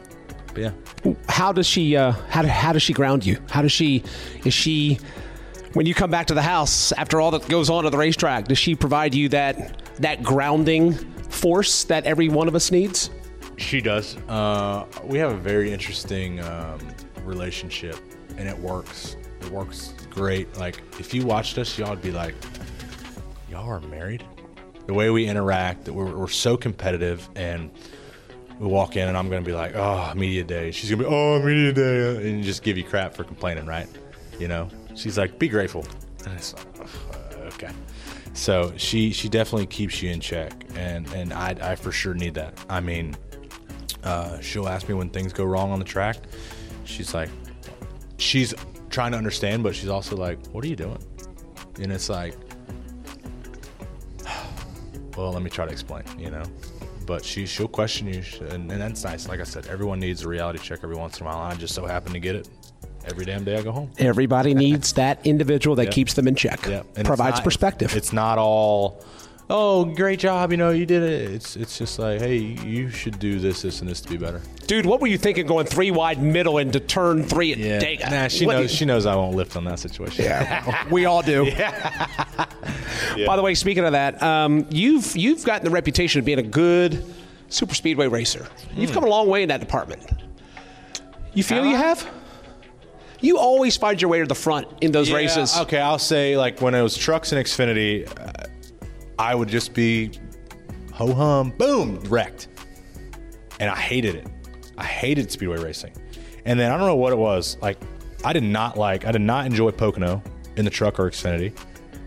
but 0.48 0.58
yeah. 0.58 0.72
How 1.28 1.52
does 1.52 1.68
she? 1.68 1.96
Uh, 1.96 2.12
how 2.30 2.46
how 2.46 2.74
does 2.74 2.82
she 2.82 2.94
ground 2.94 3.26
you? 3.26 3.38
How 3.50 3.62
does 3.62 3.72
she? 3.72 4.04
Is 4.46 4.54
she? 4.54 5.00
When 5.74 5.86
you 5.86 5.94
come 5.94 6.12
back 6.12 6.28
to 6.28 6.34
the 6.34 6.42
house 6.42 6.92
after 6.94 7.22
all 7.22 7.32
that 7.32 7.48
goes 7.48 7.70
on 7.70 7.86
at 7.86 7.92
the 7.92 7.98
racetrack, 7.98 8.50
does 8.50 8.58
she 8.58 8.76
provide 8.76 9.16
you 9.16 9.30
that 9.30 9.82
that 10.02 10.22
grounding 10.22 10.94
force 11.30 11.86
that 11.86 12.06
every 12.06 12.28
one 12.28 12.48
of 12.48 12.56
us 12.56 12.72
needs? 12.72 13.10
She 13.58 13.80
does. 13.80 14.18
Uh, 14.28 14.86
we 15.04 15.18
have 15.20 15.32
a 15.32 15.38
very 15.38 15.72
interesting 15.72 16.40
um, 16.42 16.80
relationship, 17.24 17.98
and 18.38 18.50
it 18.50 18.58
works. 18.58 19.16
It 19.40 19.50
works 19.50 19.94
great. 20.10 20.56
Like 20.58 20.82
if 21.00 21.14
you 21.14 21.26
watched 21.26 21.58
us, 21.58 21.78
y'all 21.78 21.92
would 21.92 22.02
be 22.02 22.12
like, 22.12 22.36
y'all 23.52 23.70
are 23.70 23.82
married. 23.82 24.26
The 24.88 24.94
way 24.94 25.10
we 25.10 25.28
interact, 25.28 25.88
we're, 25.90 26.16
we're 26.16 26.28
so 26.28 26.58
competitive, 26.58 27.28
and 27.36 27.70
we 28.60 28.68
walk 28.68 28.96
in, 28.96 29.08
and 29.08 29.18
I'm 29.18 29.30
to 29.30 29.42
be 29.42 29.52
like, 29.52 29.76
oh, 29.76 30.14
media 30.16 30.44
day. 30.44 30.72
She's 30.72 30.90
to 30.90 30.98
be, 30.98 31.06
oh, 31.06 31.42
media 31.44 31.74
day, 31.74 32.30
and 32.30 32.44
just 32.44 32.64
give 32.64 32.78
you 32.78 32.84
crap 32.84 33.14
for 33.14 33.24
complaining, 33.24 33.66
right? 33.66 33.88
You 34.40 34.48
know, 34.48 34.70
she's 34.96 35.18
like, 35.18 35.38
be 35.38 35.48
grateful. 35.48 35.86
And 36.26 36.34
it's 36.34 36.54
like, 36.54 37.54
okay. 37.54 37.72
So 38.34 38.74
she 38.78 39.12
she 39.12 39.28
definitely 39.28 39.68
keeps 39.68 40.02
you 40.02 40.10
in 40.10 40.22
check, 40.22 40.54
and 40.76 41.06
and 41.14 41.34
I 41.34 41.56
I 41.62 41.76
for 41.76 41.92
sure 41.92 42.14
need 42.14 42.36
that. 42.36 42.58
I 42.70 42.80
mean, 42.80 43.18
uh, 44.04 44.40
she'll 44.40 44.70
ask 44.70 44.88
me 44.88 44.96
when 44.96 45.10
things 45.10 45.34
go 45.34 45.44
wrong 45.44 45.72
on 45.72 45.80
the 45.80 45.86
track. 45.86 46.18
She's 46.86 47.14
like, 47.14 47.30
she's 48.18 48.54
trying 48.90 49.12
to 49.12 49.18
understand, 49.18 49.64
but 49.64 49.76
she's 49.76 49.90
also 49.90 50.16
like, 50.16 50.40
what 50.48 50.64
are 50.64 50.68
you 50.68 50.78
doing? 50.78 51.04
And 51.82 51.92
it's 51.92 52.10
like, 52.10 52.36
well, 55.17 55.32
let 55.32 55.41
me 55.41 55.50
try 55.50 55.65
to 55.65 55.71
explain, 55.71 56.04
you 56.17 56.30
know. 56.32 56.43
But 57.06 57.26
she 57.26 57.45
she'll 57.45 57.67
question 57.67 58.08
you, 58.08 58.21
and, 58.50 58.71
and 58.71 58.80
that's 58.82 59.04
nice. 59.04 59.28
Like 59.28 59.39
I 59.39 59.43
said, 59.43 59.67
everyone 59.67 60.00
needs 60.00 60.24
a 60.24 60.28
reality 60.30 60.60
check 60.60 60.80
every 60.84 60.95
once 60.95 61.19
in 61.19 61.26
a 61.26 61.30
while. 61.30 61.39
I 61.39 61.54
just 61.56 61.74
so 61.74 61.86
happen 61.86 62.13
to 62.13 62.19
get 62.19 62.36
it 62.36 62.47
every 63.06 63.26
damn 63.26 63.43
day 63.43 63.58
I 63.58 63.63
go 63.63 63.71
home. 63.71 63.91
Everybody 63.97 64.54
needs 64.54 64.93
that 64.93 65.26
individual 65.26 65.76
that 65.78 65.86
Yep. 65.86 65.93
keeps 65.93 66.13
them 66.13 66.28
in 66.28 66.36
check. 66.36 66.65
Yeah, 66.67 66.80
and 66.82 67.00
it's 67.00 67.08
Provides 67.08 67.38
not- 67.38 67.43
perspective. 67.43 67.95
It's 67.95 68.13
not 68.13 68.38
all, 68.38 69.04
oh, 69.54 69.86
great 69.86 70.18
job, 70.20 70.52
you 70.52 70.58
know, 70.58 70.70
you 70.72 70.86
did 70.86 71.04
it. 71.04 71.30
It's 71.32 71.56
it's 71.56 71.78
just 71.78 72.00
like, 72.00 72.20
hey, 72.20 72.38
you 72.38 72.90
should 72.90 73.20
do 73.20 73.38
this, 73.40 73.62
this, 73.62 73.82
and 73.82 73.90
this 73.90 74.00
to 74.02 74.10
be 74.10 74.18
better. 74.18 74.42
Dude, 74.68 74.86
what 74.86 75.02
were 75.02 75.08
you 75.08 75.18
thinking 75.18 75.46
going 75.46 75.66
three 75.66 75.92
wide 75.92 76.22
middle 76.22 76.58
into 76.58 76.80
turn 76.80 77.24
three 77.24 77.52
at 77.52 77.58
Yeah, 77.58 77.80
Dega? 77.82 78.10
nah, 78.10 78.28
she 78.30 78.46
What 78.46 78.54
knows. 78.54 78.72
you- 78.72 78.78
She 78.78 78.86
knows 78.86 79.06
I 79.06 79.16
won't 79.16 79.36
lift 79.36 79.56
on 79.58 79.66
that 79.66 79.80
situation. 79.80 80.24
Yeah, 80.26 80.88
we 80.90 81.06
all 81.06 81.22
do. 81.22 81.46
Yeah. 83.16 83.26
By 83.28 83.36
the 83.36 83.42
way, 83.42 83.54
speaking 83.56 83.84
of 83.84 83.92
that, 83.92 84.22
um, 84.24 84.66
you've 84.70 85.16
you've 85.18 85.44
gotten 85.44 85.66
the 85.66 85.72
reputation 85.72 86.20
of 86.20 86.26
being 86.26 86.40
a 86.40 86.44
good 86.44 87.04
super 87.50 87.76
speedway 87.76 88.08
racer. 88.08 88.48
You've 88.76 88.92
come 88.94 89.04
a 89.04 89.08
long 89.10 89.28
way 89.28 89.44
in 89.44 89.50
that 89.50 89.60
department. 89.60 90.02
You 91.34 91.44
feel 91.44 91.66
you 91.66 91.76
have? 91.76 92.08
You 93.20 93.38
always 93.38 93.76
find 93.78 94.02
your 94.02 94.10
way 94.10 94.20
to 94.20 94.26
the 94.26 94.36
front 94.36 94.68
in 94.82 94.92
those 94.92 95.10
Yeah, 95.10 95.18
races. 95.18 95.56
Okay, 95.58 95.78
I'll 95.80 96.00
say 96.00 96.38
like 96.38 96.62
when 96.62 96.74
it 96.74 96.82
was 96.82 96.96
trucks 96.98 97.32
and 97.34 97.46
Xfinity, 97.46 98.08
uh, 98.20 98.48
I 99.17 99.36
would 99.36 99.50
just 99.50 99.74
be 99.74 100.12
ho 100.91 101.13
hum, 101.13 101.52
boom, 101.52 102.00
wrecked, 102.02 102.47
and 103.60 103.69
I 103.69 103.76
hated 103.76 104.15
it. 104.15 104.28
I 104.78 104.84
hated 104.84 105.32
speedway 105.32 105.58
racing, 105.58 105.93
and 106.45 106.60
then 106.60 106.71
I 106.71 106.78
don't 106.78 106.88
know 106.88 106.95
what 106.95 107.13
it 107.13 107.17
was. 107.17 107.58
Like 107.62 107.78
I 108.24 108.34
did 108.34 108.43
not 108.43 108.78
like, 108.78 109.06
I 109.06 109.12
did 109.12 109.21
not 109.21 109.45
enjoy 109.45 109.71
Pocono 109.71 110.21
in 110.56 110.65
the 110.65 110.71
truck 110.71 111.00
or 111.00 111.10
Xfinity. 111.10 111.56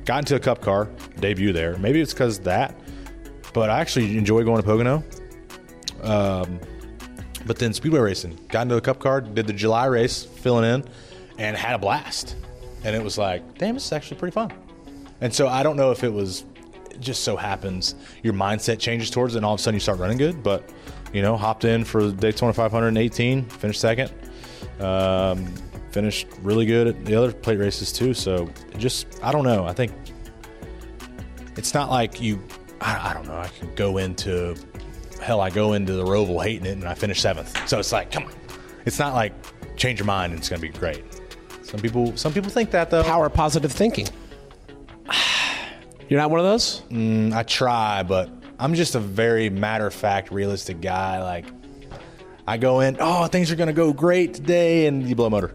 Got 0.04 0.18
into 0.20 0.36
a 0.36 0.40
Cup 0.40 0.60
car 0.60 0.88
debut 1.18 1.52
there. 1.52 1.76
Maybe 1.78 2.00
it's 2.00 2.12
because 2.12 2.38
that, 2.40 2.78
but 3.52 3.70
I 3.70 3.80
actually 3.80 4.16
enjoy 4.18 4.44
going 4.44 4.60
to 4.60 4.62
Pocono. 4.62 5.02
Um, 6.02 6.60
but 7.46 7.58
then 7.58 7.72
speedway 7.72 8.00
racing, 8.00 8.38
got 8.48 8.62
into 8.62 8.74
the 8.74 8.80
Cup 8.80 8.98
car, 8.98 9.20
did 9.20 9.46
the 9.46 9.52
July 9.52 9.86
race, 9.86 10.22
filling 10.22 10.70
in, 10.70 10.84
and 11.38 11.56
had 11.56 11.74
a 11.74 11.78
blast. 11.78 12.36
And 12.84 12.94
it 12.94 13.02
was 13.02 13.16
like, 13.16 13.58
damn, 13.58 13.74
this 13.74 13.86
is 13.86 13.92
actually 13.92 14.18
pretty 14.18 14.34
fun. 14.34 14.52
And 15.20 15.32
so 15.32 15.48
I 15.48 15.62
don't 15.62 15.76
know 15.76 15.90
if 15.90 16.04
it 16.04 16.12
was 16.12 16.44
just 17.00 17.24
so 17.24 17.36
happens 17.36 17.94
your 18.22 18.34
mindset 18.34 18.78
changes 18.78 19.10
towards 19.10 19.34
it, 19.34 19.38
and 19.38 19.46
all 19.46 19.54
of 19.54 19.60
a 19.60 19.62
sudden 19.62 19.76
you 19.76 19.80
start 19.80 19.98
running 19.98 20.18
good. 20.18 20.42
But 20.42 20.68
you 21.12 21.22
know, 21.22 21.36
hopped 21.36 21.64
in 21.64 21.84
for 21.84 22.04
the 22.04 22.12
Daytona 22.12 22.52
518, 22.52 23.44
finished 23.44 23.80
second, 23.80 24.12
um, 24.80 25.46
finished 25.90 26.26
really 26.42 26.66
good 26.66 26.88
at 26.88 27.04
the 27.04 27.14
other 27.14 27.32
plate 27.32 27.58
races 27.58 27.92
too. 27.92 28.14
So 28.14 28.50
just, 28.76 29.06
I 29.22 29.30
don't 29.30 29.44
know. 29.44 29.64
I 29.64 29.72
think 29.72 29.92
it's 31.56 31.72
not 31.72 31.90
like 31.90 32.20
you. 32.20 32.42
I, 32.80 33.10
I 33.10 33.14
don't 33.14 33.26
know. 33.26 33.36
I 33.36 33.48
can 33.48 33.72
go 33.76 33.98
into 33.98 34.56
hell. 35.22 35.40
I 35.40 35.50
go 35.50 35.74
into 35.74 35.92
the 35.92 36.04
Roval 36.04 36.42
hating 36.42 36.66
it, 36.66 36.72
and 36.72 36.84
I 36.84 36.94
finish 36.94 37.20
seventh. 37.20 37.68
So 37.68 37.78
it's 37.78 37.92
like, 37.92 38.10
come 38.10 38.24
on. 38.24 38.32
It's 38.84 38.98
not 38.98 39.14
like 39.14 39.32
change 39.76 39.98
your 39.98 40.06
mind 40.06 40.32
and 40.32 40.40
it's 40.40 40.48
going 40.48 40.60
to 40.60 40.66
be 40.66 40.76
great. 40.76 41.04
Some 41.62 41.80
people, 41.80 42.16
some 42.16 42.32
people 42.32 42.50
think 42.50 42.70
that 42.72 42.90
though. 42.90 43.02
Power 43.02 43.28
positive 43.28 43.72
thinking. 43.72 44.08
You're 46.14 46.20
not 46.22 46.30
one 46.30 46.38
of 46.38 46.46
those. 46.46 46.82
Mm, 46.92 47.32
I 47.32 47.42
try, 47.42 48.04
but 48.04 48.30
I'm 48.60 48.74
just 48.74 48.94
a 48.94 49.00
very 49.00 49.50
matter 49.50 49.84
of 49.84 49.92
fact, 49.92 50.30
realistic 50.30 50.80
guy. 50.80 51.20
Like, 51.20 51.44
I 52.46 52.56
go 52.56 52.78
in, 52.78 52.96
oh, 53.00 53.26
things 53.26 53.50
are 53.50 53.56
gonna 53.56 53.72
go 53.72 53.92
great 53.92 54.32
today, 54.32 54.86
and 54.86 55.08
you 55.08 55.16
blow 55.16 55.26
a 55.26 55.30
motor. 55.30 55.52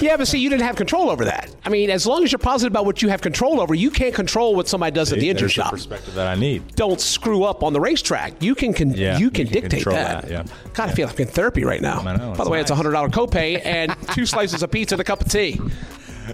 Yeah, 0.00 0.16
but 0.16 0.28
see, 0.28 0.38
you 0.38 0.48
didn't 0.48 0.62
have 0.62 0.76
control 0.76 1.10
over 1.10 1.26
that. 1.26 1.54
I 1.62 1.68
mean, 1.68 1.90
as 1.90 2.06
long 2.06 2.24
as 2.24 2.32
you're 2.32 2.38
positive 2.38 2.72
about 2.72 2.86
what 2.86 3.02
you 3.02 3.10
have 3.10 3.20
control 3.20 3.60
over, 3.60 3.74
you 3.74 3.90
can't 3.90 4.14
control 4.14 4.54
what 4.54 4.66
somebody 4.66 4.94
does 4.94 5.12
at 5.12 5.18
the 5.18 5.28
engine 5.28 5.48
shop. 5.48 5.72
perspective 5.72 6.14
that 6.14 6.26
I 6.26 6.36
need. 6.36 6.74
Don't 6.74 6.98
screw 6.98 7.42
up 7.44 7.62
on 7.62 7.74
the 7.74 7.80
racetrack. 7.82 8.42
You 8.42 8.54
can, 8.54 8.72
con- 8.72 8.92
Yeah, 8.92 9.18
you 9.18 9.30
can 9.30 9.44
you 9.44 9.52
can 9.52 9.62
dictate 9.68 9.84
that. 9.84 10.22
that, 10.22 10.30
yeah. 10.30 10.44
God, 10.72 10.88
I 10.88 10.92
feel 10.94 11.06
like 11.06 11.20
I'm 11.20 11.26
in 11.26 11.32
therapy 11.34 11.64
right 11.64 11.82
now. 11.82 12.00
I 12.00 12.16
know, 12.16 12.32
By 12.34 12.44
the 12.44 12.50
way, 12.50 12.62
it's 12.62 12.70
a 12.70 12.74
hundred 12.74 12.92
dollar 12.92 13.10
copay 13.10 13.60
and 13.62 13.94
two 14.12 14.24
slices 14.24 14.62
of 14.62 14.70
pizza 14.70 14.94
and 14.94 15.02
a 15.02 15.04
cup 15.04 15.20
of 15.20 15.28
tea. 15.30 15.60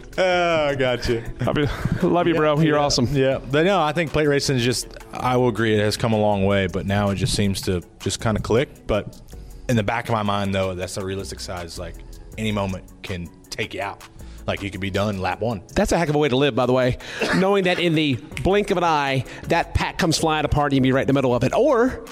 Oh, 0.19 0.67
I 0.67 0.75
got 0.75 1.09
you. 1.09 1.23
Love 1.41 1.59
you, 1.59 1.69
love 2.09 2.27
you 2.27 2.35
bro. 2.35 2.59
You're 2.61 2.79
awesome. 2.79 3.07
Yeah, 3.13 3.39
but 3.39 3.65
no, 3.67 3.81
I 3.81 3.93
think 3.93 4.13
plate 4.13 4.27
racing 4.27 4.57
is 4.57 4.65
just. 4.65 4.89
I 5.13 5.37
will 5.37 5.49
agree, 5.49 5.75
it 5.75 5.81
has 5.81 5.97
come 5.97 6.13
a 6.13 6.19
long 6.19 6.45
way, 6.45 6.67
but 6.67 6.87
now 6.87 7.11
it 7.11 7.17
just 7.17 7.35
seems 7.35 7.61
to 7.63 7.83
just 8.01 8.21
kind 8.21 8.37
of 8.37 8.43
click. 8.43 8.87
But 8.87 9.21
in 9.69 9.77
the 9.77 9.83
back 9.83 10.09
of 10.09 10.13
my 10.13 10.23
mind, 10.23 10.55
though, 10.55 10.75
that's 10.75 10.97
a 10.97 11.05
realistic 11.05 11.41
size. 11.41 11.79
Like 11.79 11.97
any 12.39 12.53
moment 12.53 12.85
can 13.03 13.29
take 13.51 13.75
you 13.75 13.83
out. 13.83 14.03
Like 14.47 14.63
you 14.63 14.71
could 14.71 14.81
be 14.81 14.91
done 14.91 15.19
lap 15.19 15.41
one. 15.41 15.63
That's 15.75 15.93
a 15.93 15.99
heck 15.99 16.09
of 16.09 16.15
a 16.15 16.19
way 16.19 16.29
to 16.29 16.37
live, 16.37 16.55
by 16.55 16.67
the 16.67 16.73
way. 16.73 16.99
Knowing 17.37 17.65
that 17.65 17.79
in 17.79 17.95
the 17.95 18.15
blink 18.43 18.71
of 18.71 18.79
an 18.79 18.85
eye, 18.85 19.25
that 19.49 19.75
pack 19.75 19.99
comes 19.99 20.19
flying 20.19 20.45
apart 20.45 20.73
and 20.73 20.77
you 20.77 20.81
be 20.83 20.93
right 20.93 21.03
in 21.03 21.09
the 21.09 21.13
middle 21.13 21.35
of 21.35 21.43
it. 21.43 21.53
Or 21.53 22.05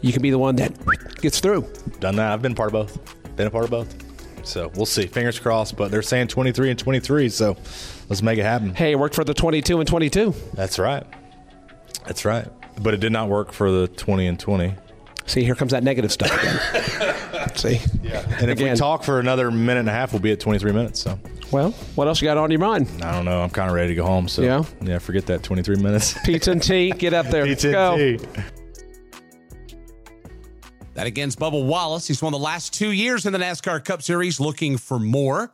you 0.00 0.12
can 0.12 0.22
be 0.22 0.30
the 0.30 0.38
one 0.38 0.56
that 0.56 0.72
gets 1.20 1.40
through. 1.40 1.70
Done 2.00 2.16
that. 2.16 2.32
I've 2.32 2.42
been 2.42 2.54
part 2.54 2.68
of 2.68 2.72
both. 2.72 3.36
Been 3.36 3.46
a 3.46 3.50
part 3.50 3.64
of 3.64 3.70
both. 3.70 4.01
So 4.44 4.70
we'll 4.74 4.86
see. 4.86 5.06
Fingers 5.06 5.38
crossed. 5.38 5.76
But 5.76 5.90
they're 5.90 6.02
saying 6.02 6.28
23 6.28 6.70
and 6.70 6.78
23, 6.78 7.28
so 7.28 7.56
let's 8.08 8.22
make 8.22 8.38
it 8.38 8.44
happen. 8.44 8.74
Hey, 8.74 8.92
it 8.92 8.98
worked 8.98 9.14
for 9.14 9.24
the 9.24 9.34
22 9.34 9.80
and 9.80 9.88
22. 9.88 10.34
That's 10.54 10.78
right. 10.78 11.04
That's 12.06 12.24
right. 12.24 12.46
But 12.80 12.94
it 12.94 13.00
did 13.00 13.12
not 13.12 13.28
work 13.28 13.52
for 13.52 13.70
the 13.70 13.88
20 13.88 14.26
and 14.26 14.38
20. 14.40 14.74
See, 15.26 15.44
here 15.44 15.54
comes 15.54 15.70
that 15.72 15.84
negative 15.84 16.10
stuff 16.10 16.32
again. 16.36 17.48
See? 17.56 17.80
Yeah. 18.02 18.24
And 18.40 18.50
if 18.50 18.58
we 18.60 18.70
talk 18.74 19.04
for 19.04 19.20
another 19.20 19.50
minute 19.50 19.80
and 19.80 19.88
a 19.88 19.92
half, 19.92 20.12
we'll 20.12 20.20
be 20.22 20.32
at 20.32 20.40
23 20.40 20.72
minutes. 20.72 21.00
So 21.00 21.18
Well, 21.52 21.70
what 21.94 22.08
else 22.08 22.20
you 22.20 22.26
got 22.26 22.38
on 22.38 22.50
your 22.50 22.58
mind? 22.60 22.88
I 23.02 23.12
don't 23.12 23.24
know. 23.24 23.40
I'm 23.40 23.50
kind 23.50 23.68
of 23.68 23.74
ready 23.74 23.88
to 23.88 23.94
go 23.94 24.04
home. 24.04 24.26
So 24.26 24.42
Yeah? 24.42 24.64
yeah. 24.80 24.98
Forget 24.98 25.26
that 25.26 25.42
23 25.44 25.76
minutes. 25.76 26.16
Pizza 26.24 26.50
and 26.50 26.62
tea. 26.62 26.90
Get 26.90 27.14
up 27.14 27.26
there. 27.26 27.44
Pizza 27.46 27.76
and 27.78 28.20
tea. 28.20 28.42
That 30.94 31.06
against 31.06 31.38
Bubba 31.38 31.64
Wallace. 31.64 32.06
He's 32.06 32.20
won 32.20 32.32
the 32.32 32.38
last 32.38 32.74
two 32.74 32.90
years 32.90 33.24
in 33.24 33.32
the 33.32 33.38
NASCAR 33.38 33.82
Cup 33.82 34.02
Series 34.02 34.38
looking 34.38 34.76
for 34.76 34.98
more. 34.98 35.50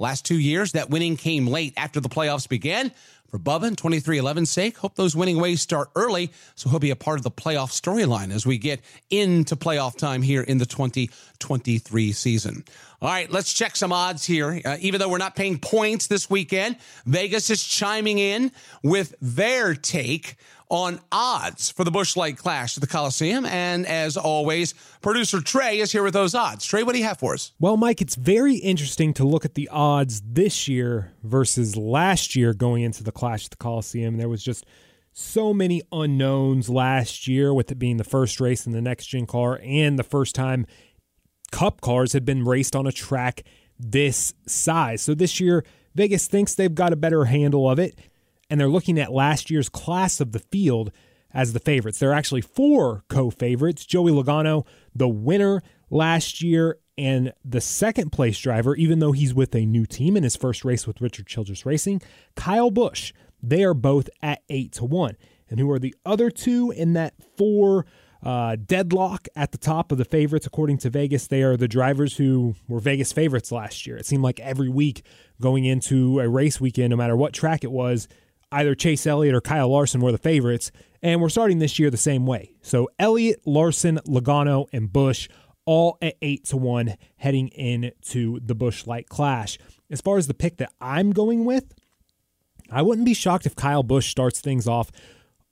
Last 0.00 0.24
two 0.24 0.38
years, 0.38 0.72
that 0.72 0.90
winning 0.90 1.16
came 1.16 1.46
late 1.46 1.74
after 1.76 2.00
the 2.00 2.08
playoffs 2.08 2.48
began. 2.48 2.90
For 3.28 3.38
Bubba 3.38 3.68
and 3.68 3.76
23XI's 3.76 4.50
sake, 4.50 4.78
hope 4.78 4.96
those 4.96 5.14
winning 5.14 5.40
ways 5.40 5.60
start 5.60 5.90
early 5.94 6.32
so 6.56 6.68
he'll 6.68 6.80
be 6.80 6.90
a 6.90 6.96
part 6.96 7.18
of 7.18 7.22
the 7.22 7.30
playoff 7.30 7.70
storyline 7.70 8.32
as 8.32 8.44
we 8.44 8.58
get 8.58 8.80
into 9.08 9.54
playoff 9.54 9.96
time 9.96 10.22
here 10.22 10.42
in 10.42 10.58
the 10.58 10.66
2023 10.66 12.12
season. 12.12 12.64
All 13.00 13.08
right, 13.08 13.30
let's 13.30 13.54
check 13.54 13.76
some 13.76 13.92
odds 13.92 14.24
here. 14.24 14.60
Uh, 14.64 14.78
even 14.80 14.98
though 14.98 15.08
we're 15.08 15.18
not 15.18 15.36
paying 15.36 15.60
points 15.60 16.08
this 16.08 16.28
weekend, 16.28 16.76
Vegas 17.06 17.50
is 17.50 17.62
chiming 17.62 18.18
in 18.18 18.50
with 18.82 19.14
their 19.20 19.74
take 19.74 20.34
on 20.70 21.00
odds 21.12 21.68
for 21.68 21.84
the 21.84 21.90
Busch 21.90 22.16
Light 22.16 22.38
Clash 22.38 22.76
at 22.76 22.80
the 22.80 22.86
Coliseum. 22.86 23.44
And 23.44 23.86
as 23.86 24.16
always, 24.16 24.72
producer 25.02 25.40
Trey 25.40 25.80
is 25.80 25.92
here 25.92 26.02
with 26.02 26.14
those 26.14 26.34
odds. 26.34 26.64
Trey, 26.64 26.82
what 26.82 26.92
do 26.92 26.98
you 26.98 27.04
have 27.04 27.18
for 27.18 27.34
us? 27.34 27.52
Well, 27.58 27.76
Mike, 27.76 28.00
it's 28.00 28.14
very 28.14 28.54
interesting 28.54 29.12
to 29.14 29.24
look 29.24 29.44
at 29.44 29.54
the 29.54 29.68
odds 29.68 30.22
this 30.24 30.68
year 30.68 31.12
versus 31.22 31.76
last 31.76 32.34
year 32.34 32.54
going 32.54 32.82
into 32.84 33.02
the 33.02 33.12
Clash 33.12 33.46
at 33.46 33.50
the 33.50 33.56
Coliseum. 33.56 34.16
There 34.16 34.28
was 34.28 34.42
just 34.42 34.64
so 35.12 35.52
many 35.52 35.82
unknowns 35.90 36.68
last 36.68 37.26
year, 37.26 37.52
with 37.52 37.70
it 37.72 37.78
being 37.78 37.96
the 37.96 38.04
first 38.04 38.40
race 38.40 38.64
in 38.64 38.72
the 38.72 38.80
next 38.80 39.06
gen 39.06 39.26
car 39.26 39.60
and 39.62 39.98
the 39.98 40.04
first 40.04 40.34
time 40.34 40.66
Cup 41.50 41.80
cars 41.80 42.12
had 42.12 42.24
been 42.24 42.44
raced 42.44 42.76
on 42.76 42.86
a 42.86 42.92
track 42.92 43.42
this 43.76 44.34
size. 44.46 45.02
So 45.02 45.14
this 45.14 45.40
year, 45.40 45.64
Vegas 45.96 46.28
thinks 46.28 46.54
they've 46.54 46.74
got 46.74 46.92
a 46.92 46.96
better 46.96 47.24
handle 47.24 47.68
of 47.68 47.80
it, 47.80 47.98
and 48.50 48.60
they're 48.60 48.68
looking 48.68 48.98
at 48.98 49.12
last 49.12 49.50
year's 49.50 49.68
class 49.68 50.20
of 50.20 50.32
the 50.32 50.40
field 50.40 50.90
as 51.32 51.52
the 51.52 51.60
favorites. 51.60 51.98
There 51.98 52.10
are 52.10 52.14
actually 52.14 52.40
four 52.40 53.04
co 53.08 53.30
favorites 53.30 53.86
Joey 53.86 54.12
Logano, 54.12 54.66
the 54.94 55.08
winner 55.08 55.62
last 55.88 56.42
year, 56.42 56.78
and 56.98 57.32
the 57.44 57.60
second 57.60 58.10
place 58.10 58.38
driver, 58.38 58.74
even 58.76 58.98
though 58.98 59.12
he's 59.12 59.32
with 59.32 59.54
a 59.54 59.64
new 59.64 59.86
team 59.86 60.16
in 60.16 60.24
his 60.24 60.36
first 60.36 60.64
race 60.64 60.86
with 60.86 61.00
Richard 61.00 61.26
Childress 61.26 61.64
Racing, 61.64 62.02
Kyle 62.34 62.70
Busch. 62.70 63.12
They 63.42 63.64
are 63.64 63.72
both 63.72 64.10
at 64.20 64.42
8 64.50 64.72
to 64.72 64.84
1. 64.84 65.16
And 65.48 65.58
who 65.58 65.70
are 65.70 65.78
the 65.78 65.94
other 66.04 66.30
two 66.30 66.70
in 66.70 66.92
that 66.92 67.14
four 67.38 67.86
uh, 68.22 68.56
deadlock 68.66 69.28
at 69.34 69.52
the 69.52 69.58
top 69.58 69.92
of 69.92 69.98
the 69.98 70.04
favorites, 70.04 70.46
according 70.46 70.78
to 70.78 70.90
Vegas. 70.90 71.26
They 71.26 71.42
are 71.42 71.56
the 71.56 71.68
drivers 71.68 72.16
who 72.16 72.54
were 72.68 72.80
Vegas 72.80 73.12
favorites 73.12 73.50
last 73.50 73.86
year. 73.86 73.96
It 73.96 74.06
seemed 74.06 74.22
like 74.22 74.40
every 74.40 74.68
week 74.68 75.04
going 75.40 75.64
into 75.64 76.20
a 76.20 76.28
race 76.28 76.60
weekend, 76.60 76.90
no 76.90 76.96
matter 76.96 77.16
what 77.16 77.32
track 77.32 77.64
it 77.64 77.72
was, 77.72 78.08
either 78.52 78.74
Chase 78.74 79.06
Elliott 79.06 79.34
or 79.34 79.40
Kyle 79.40 79.68
Larson 79.68 80.00
were 80.00 80.12
the 80.12 80.18
favorites. 80.18 80.70
And 81.02 81.20
we're 81.20 81.28
starting 81.28 81.58
this 81.58 81.78
year 81.78 81.90
the 81.90 81.96
same 81.96 82.26
way. 82.26 82.54
So 82.62 82.88
Elliott, 82.98 83.40
Larson, 83.46 83.98
Logano, 84.06 84.66
and 84.72 84.92
Busch 84.92 85.28
all 85.64 85.98
at 86.02 86.16
8 86.20 86.44
to 86.46 86.56
1 86.56 86.96
heading 87.16 87.48
into 87.48 88.40
the 88.40 88.54
Busch 88.54 88.86
Light 88.86 89.08
Clash. 89.08 89.58
As 89.90 90.00
far 90.00 90.18
as 90.18 90.26
the 90.26 90.34
pick 90.34 90.56
that 90.58 90.72
I'm 90.80 91.12
going 91.12 91.44
with, 91.44 91.74
I 92.70 92.82
wouldn't 92.82 93.06
be 93.06 93.14
shocked 93.14 93.46
if 93.46 93.56
Kyle 93.56 93.82
Busch 93.82 94.08
starts 94.08 94.40
things 94.40 94.66
off 94.66 94.90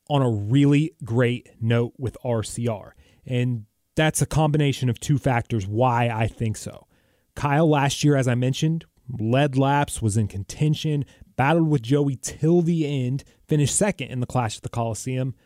on 0.08 0.22
a 0.22 0.30
really 0.30 0.92
great 1.04 1.50
note 1.60 1.94
with 1.98 2.16
RCR. 2.24 2.92
And 3.26 3.66
that's 3.94 4.22
a 4.22 4.26
combination 4.26 4.88
of 4.88 5.00
two 5.00 5.18
factors 5.18 5.66
why 5.66 6.08
I 6.08 6.26
think 6.26 6.56
so. 6.56 6.86
Kyle 7.34 7.68
last 7.68 8.02
year, 8.02 8.16
as 8.16 8.28
I 8.28 8.34
mentioned, 8.34 8.84
led 9.18 9.56
laps, 9.56 10.00
was 10.00 10.16
in 10.16 10.28
contention, 10.28 11.04
battled 11.38 11.68
with 11.68 11.82
Joey 11.82 12.16
till 12.16 12.62
the 12.62 12.84
end, 12.84 13.22
finished 13.46 13.76
second 13.76 14.08
in 14.08 14.18
the 14.18 14.26
Clash 14.26 14.56
at 14.56 14.64
the 14.64 14.68
Coliseum. 14.68 15.36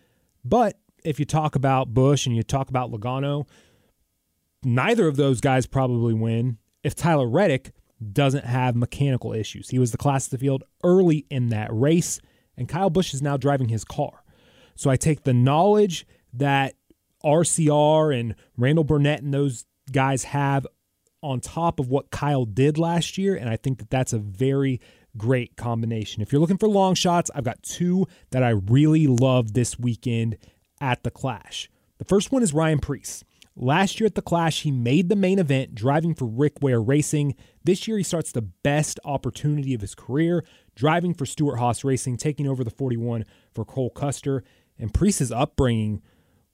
But 0.42 0.78
if 1.04 1.20
you 1.20 1.26
talk 1.26 1.54
about 1.54 1.92
Busch 1.92 2.26
and 2.26 2.34
you 2.34 2.42
talk 2.42 2.70
about 2.70 2.90
Logano, 2.90 3.46
neither 4.64 5.06
of 5.06 5.16
those 5.16 5.42
guys 5.42 5.66
probably 5.66 6.14
win 6.14 6.56
if 6.82 6.94
Tyler 6.94 7.28
Reddick 7.28 7.72
doesn't 8.12 8.46
have 8.46 8.74
mechanical 8.74 9.34
issues. 9.34 9.68
He 9.68 9.78
was 9.78 9.92
the 9.92 9.98
class 9.98 10.26
of 10.26 10.30
the 10.30 10.38
field 10.38 10.64
early 10.82 11.26
in 11.30 11.50
that 11.50 11.68
race, 11.70 12.20
and 12.56 12.68
Kyle 12.68 12.90
Busch 12.90 13.12
is 13.12 13.20
now 13.20 13.36
driving 13.36 13.68
his 13.68 13.84
car. 13.84 14.24
So 14.74 14.88
I 14.88 14.96
take 14.96 15.24
the 15.24 15.34
knowledge 15.34 16.06
that 16.32 16.74
RCR 17.22 18.18
and 18.18 18.34
Randall 18.56 18.84
Burnett 18.84 19.22
and 19.22 19.34
those 19.34 19.66
guys 19.92 20.24
have 20.24 20.66
on 21.22 21.40
top 21.40 21.78
of 21.78 21.88
what 21.88 22.10
Kyle 22.10 22.46
did 22.46 22.78
last 22.78 23.18
year, 23.18 23.36
and 23.36 23.50
I 23.50 23.56
think 23.56 23.78
that 23.78 23.90
that's 23.90 24.14
a 24.14 24.18
very 24.18 24.80
great 25.16 25.56
combination. 25.56 26.22
If 26.22 26.32
you're 26.32 26.40
looking 26.40 26.58
for 26.58 26.68
long 26.68 26.94
shots, 26.94 27.30
I've 27.34 27.44
got 27.44 27.62
two 27.62 28.06
that 28.30 28.42
I 28.42 28.50
really 28.50 29.06
love 29.06 29.54
this 29.54 29.78
weekend 29.78 30.36
at 30.80 31.02
the 31.02 31.10
Clash. 31.10 31.70
The 31.98 32.04
first 32.04 32.32
one 32.32 32.42
is 32.42 32.52
Ryan 32.52 32.78
Preece. 32.78 33.24
Last 33.54 34.00
year 34.00 34.06
at 34.06 34.14
the 34.14 34.22
Clash, 34.22 34.62
he 34.62 34.70
made 34.70 35.08
the 35.08 35.16
main 35.16 35.38
event 35.38 35.74
driving 35.74 36.14
for 36.14 36.24
Rick 36.24 36.62
Ware 36.62 36.80
Racing. 36.80 37.34
This 37.62 37.86
year, 37.86 37.98
he 37.98 38.02
starts 38.02 38.32
the 38.32 38.40
best 38.40 38.98
opportunity 39.04 39.74
of 39.74 39.82
his 39.82 39.94
career, 39.94 40.42
driving 40.74 41.12
for 41.12 41.26
Stewart 41.26 41.58
Haas 41.58 41.84
Racing, 41.84 42.16
taking 42.16 42.48
over 42.48 42.64
the 42.64 42.70
41 42.70 43.26
for 43.54 43.66
Cole 43.66 43.90
Custer. 43.90 44.42
And 44.78 44.92
Preece's 44.92 45.30
upbringing 45.30 46.00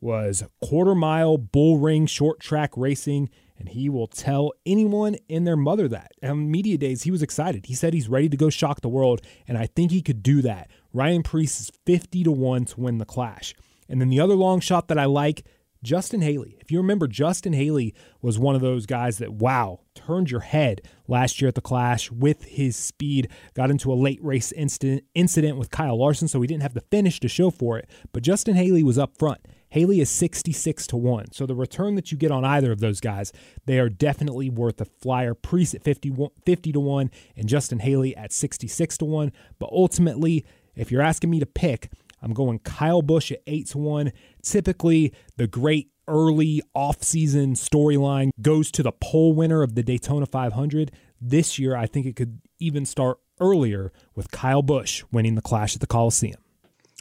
was 0.00 0.42
quarter 0.60 0.94
mile, 0.94 1.38
bull 1.38 1.78
ring, 1.78 2.06
short 2.06 2.40
track 2.40 2.72
racing, 2.76 3.30
and 3.58 3.68
he 3.68 3.88
will 3.88 4.06
tell 4.06 4.52
anyone 4.64 5.16
and 5.28 5.46
their 5.46 5.56
mother 5.56 5.88
that. 5.88 6.12
On 6.22 6.50
media 6.50 6.78
days, 6.78 7.02
he 7.02 7.10
was 7.10 7.22
excited. 7.22 7.66
He 7.66 7.74
said 7.74 7.92
he's 7.92 8.08
ready 8.08 8.28
to 8.28 8.36
go 8.36 8.50
shock 8.50 8.80
the 8.80 8.88
world, 8.88 9.20
and 9.46 9.58
I 9.58 9.66
think 9.66 9.90
he 9.90 10.02
could 10.02 10.22
do 10.22 10.42
that. 10.42 10.70
Ryan 10.92 11.22
Preece 11.22 11.60
is 11.60 11.70
50 11.86 12.24
to 12.24 12.32
1 12.32 12.64
to 12.66 12.80
win 12.80 12.98
the 12.98 13.04
Clash. 13.04 13.54
And 13.88 14.00
then 14.00 14.08
the 14.08 14.20
other 14.20 14.34
long 14.34 14.60
shot 14.60 14.88
that 14.88 14.98
I 14.98 15.06
like 15.06 15.44
Justin 15.82 16.22
Haley. 16.22 16.56
If 16.60 16.70
you 16.70 16.78
remember, 16.78 17.06
Justin 17.06 17.52
Haley 17.52 17.94
was 18.20 18.38
one 18.38 18.54
of 18.54 18.60
those 18.60 18.84
guys 18.84 19.18
that, 19.18 19.32
wow, 19.32 19.80
turned 19.94 20.30
your 20.30 20.40
head 20.40 20.82
last 21.06 21.40
year 21.40 21.48
at 21.48 21.54
the 21.54 21.60
Clash 21.60 22.10
with 22.10 22.44
his 22.44 22.76
speed. 22.76 23.28
Got 23.54 23.70
into 23.70 23.92
a 23.92 23.94
late 23.94 24.22
race 24.22 24.50
incident, 24.52 25.04
incident 25.14 25.56
with 25.56 25.70
Kyle 25.70 25.98
Larson, 25.98 26.28
so 26.28 26.40
he 26.40 26.48
didn't 26.48 26.62
have 26.62 26.74
the 26.74 26.80
finish 26.80 27.20
to 27.20 27.28
show 27.28 27.50
for 27.50 27.78
it. 27.78 27.88
But 28.12 28.22
Justin 28.24 28.56
Haley 28.56 28.82
was 28.82 28.98
up 28.98 29.16
front. 29.16 29.40
Haley 29.70 30.00
is 30.00 30.10
66 30.10 30.86
to 30.88 30.96
1. 30.96 31.32
So 31.32 31.46
the 31.46 31.54
return 31.54 31.94
that 31.96 32.10
you 32.10 32.18
get 32.18 32.30
on 32.30 32.44
either 32.44 32.72
of 32.72 32.80
those 32.80 33.00
guys, 33.00 33.32
they 33.66 33.78
are 33.78 33.88
definitely 33.88 34.48
worth 34.50 34.80
a 34.80 34.84
flyer. 34.84 35.34
Preece 35.34 35.74
at 35.74 35.82
50, 35.82 36.30
50 36.44 36.72
to 36.72 36.80
1 36.80 37.10
and 37.36 37.48
Justin 37.48 37.80
Haley 37.80 38.16
at 38.16 38.32
66 38.32 38.98
to 38.98 39.04
1. 39.04 39.32
But 39.58 39.70
ultimately, 39.72 40.44
if 40.74 40.90
you're 40.90 41.02
asking 41.02 41.30
me 41.30 41.40
to 41.40 41.46
pick, 41.46 41.90
I'm 42.22 42.32
going 42.32 42.58
Kyle 42.60 43.02
Busch 43.02 43.30
at 43.30 43.42
8 43.46 43.66
to 43.68 43.78
1. 43.78 44.12
Typically, 44.42 45.12
the 45.36 45.46
great 45.46 45.90
early 46.06 46.62
offseason 46.74 47.52
storyline 47.52 48.30
goes 48.40 48.70
to 48.72 48.82
the 48.82 48.92
pole 48.92 49.34
winner 49.34 49.62
of 49.62 49.74
the 49.74 49.82
Daytona 49.82 50.26
500. 50.26 50.90
This 51.20 51.58
year, 51.58 51.76
I 51.76 51.86
think 51.86 52.06
it 52.06 52.16
could 52.16 52.40
even 52.58 52.86
start 52.86 53.18
earlier 53.40 53.92
with 54.14 54.30
Kyle 54.30 54.62
Busch 54.62 55.04
winning 55.12 55.34
the 55.34 55.42
Clash 55.42 55.74
at 55.74 55.80
the 55.80 55.86
Coliseum. 55.86 56.40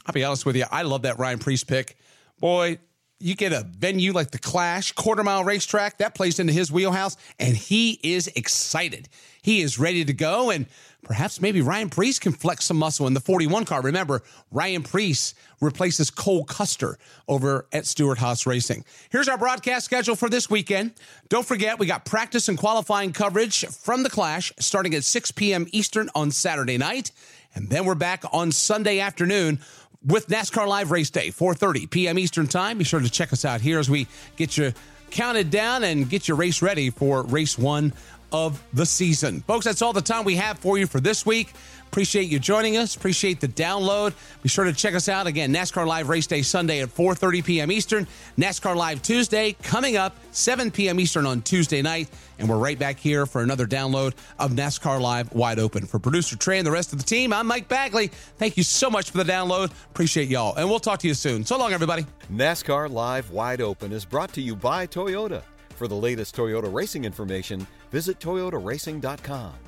I'll 0.06 0.12
be 0.12 0.24
honest 0.24 0.46
with 0.46 0.56
you. 0.56 0.64
I 0.70 0.82
love 0.82 1.02
that 1.02 1.18
Ryan 1.18 1.38
Preece 1.38 1.64
pick. 1.64 1.96
Boy, 2.40 2.78
you 3.20 3.34
get 3.34 3.52
a 3.52 3.66
venue 3.68 4.12
like 4.12 4.30
the 4.30 4.38
Clash, 4.38 4.92
quarter 4.92 5.24
mile 5.24 5.42
racetrack, 5.42 5.98
that 5.98 6.14
plays 6.14 6.38
into 6.38 6.52
his 6.52 6.70
wheelhouse, 6.70 7.16
and 7.38 7.56
he 7.56 7.98
is 8.02 8.28
excited. 8.28 9.08
He 9.42 9.60
is 9.60 9.78
ready 9.78 10.04
to 10.04 10.12
go, 10.12 10.50
and 10.50 10.66
perhaps 11.02 11.40
maybe 11.40 11.60
Ryan 11.60 11.90
Preece 11.90 12.20
can 12.20 12.32
flex 12.32 12.66
some 12.66 12.76
muscle 12.76 13.08
in 13.08 13.14
the 13.14 13.20
41 13.20 13.64
car. 13.64 13.82
Remember, 13.82 14.22
Ryan 14.52 14.84
Preece 14.84 15.34
replaces 15.60 16.10
Cole 16.10 16.44
Custer 16.44 16.96
over 17.26 17.66
at 17.72 17.86
Stewart 17.86 18.18
Haas 18.18 18.46
Racing. 18.46 18.84
Here's 19.10 19.28
our 19.28 19.38
broadcast 19.38 19.84
schedule 19.84 20.14
for 20.14 20.28
this 20.28 20.48
weekend. 20.48 20.92
Don't 21.28 21.46
forget, 21.46 21.80
we 21.80 21.86
got 21.86 22.04
practice 22.04 22.48
and 22.48 22.56
qualifying 22.56 23.12
coverage 23.12 23.66
from 23.66 24.04
the 24.04 24.10
Clash 24.10 24.52
starting 24.60 24.94
at 24.94 25.02
6 25.02 25.32
p.m. 25.32 25.66
Eastern 25.72 26.08
on 26.14 26.30
Saturday 26.30 26.78
night. 26.78 27.10
And 27.54 27.70
then 27.70 27.84
we're 27.84 27.96
back 27.96 28.22
on 28.32 28.52
Sunday 28.52 29.00
afternoon 29.00 29.58
with 30.04 30.28
NASCAR 30.28 30.66
Live 30.66 30.90
Race 30.90 31.10
Day, 31.10 31.28
4:30 31.28 31.90
p.m. 31.90 32.18
Eastern 32.18 32.46
Time. 32.46 32.78
Be 32.78 32.84
sure 32.84 33.00
to 33.00 33.10
check 33.10 33.32
us 33.32 33.44
out 33.44 33.60
here 33.60 33.78
as 33.78 33.90
we 33.90 34.06
get 34.36 34.56
you 34.56 34.72
counted 35.10 35.50
down 35.50 35.84
and 35.84 36.08
get 36.08 36.28
your 36.28 36.36
race 36.36 36.60
ready 36.60 36.90
for 36.90 37.22
race 37.22 37.58
1 37.58 37.92
of 38.30 38.62
the 38.74 38.84
season. 38.84 39.40
Folks, 39.42 39.64
that's 39.64 39.80
all 39.80 39.92
the 39.92 40.02
time 40.02 40.24
we 40.24 40.36
have 40.36 40.58
for 40.58 40.78
you 40.78 40.86
for 40.86 41.00
this 41.00 41.24
week. 41.24 41.52
Appreciate 41.90 42.28
you 42.28 42.38
joining 42.38 42.76
us. 42.76 42.94
Appreciate 42.94 43.40
the 43.40 43.48
download. 43.48 44.12
Be 44.42 44.48
sure 44.48 44.64
to 44.64 44.72
check 44.72 44.94
us 44.94 45.08
out 45.08 45.26
again. 45.26 45.52
NASCAR 45.52 45.86
Live 45.86 46.08
Race 46.08 46.26
Day 46.26 46.42
Sunday 46.42 46.80
at 46.80 46.88
4:30 46.88 47.44
p.m. 47.44 47.72
Eastern. 47.72 48.06
NASCAR 48.36 48.76
Live 48.76 49.02
Tuesday 49.02 49.56
coming 49.62 49.96
up 49.96 50.14
7 50.32 50.70
p.m. 50.70 51.00
Eastern 51.00 51.24
on 51.24 51.40
Tuesday 51.42 51.80
night, 51.80 52.08
and 52.38 52.48
we're 52.48 52.58
right 52.58 52.78
back 52.78 52.98
here 52.98 53.24
for 53.24 53.42
another 53.42 53.66
download 53.66 54.12
of 54.38 54.52
NASCAR 54.52 55.00
Live 55.00 55.32
Wide 55.32 55.58
Open. 55.58 55.86
For 55.86 55.98
producer 55.98 56.36
Trey 56.36 56.58
and 56.58 56.66
the 56.66 56.70
rest 56.70 56.92
of 56.92 56.98
the 56.98 57.04
team, 57.04 57.32
I'm 57.32 57.46
Mike 57.46 57.68
Bagley. 57.68 58.08
Thank 58.36 58.56
you 58.58 58.62
so 58.62 58.90
much 58.90 59.10
for 59.10 59.18
the 59.18 59.30
download. 59.30 59.70
Appreciate 59.90 60.28
y'all, 60.28 60.54
and 60.56 60.68
we'll 60.68 60.80
talk 60.80 60.98
to 61.00 61.08
you 61.08 61.14
soon. 61.14 61.44
So 61.44 61.58
long, 61.58 61.72
everybody. 61.72 62.06
NASCAR 62.32 62.90
Live 62.90 63.30
Wide 63.30 63.62
Open 63.62 63.92
is 63.92 64.04
brought 64.04 64.32
to 64.34 64.42
you 64.42 64.54
by 64.54 64.86
Toyota. 64.86 65.42
For 65.70 65.88
the 65.88 65.94
latest 65.94 66.36
Toyota 66.36 66.72
racing 66.72 67.04
information, 67.04 67.66
visit 67.90 68.18
toyotaracing.com. 68.18 69.67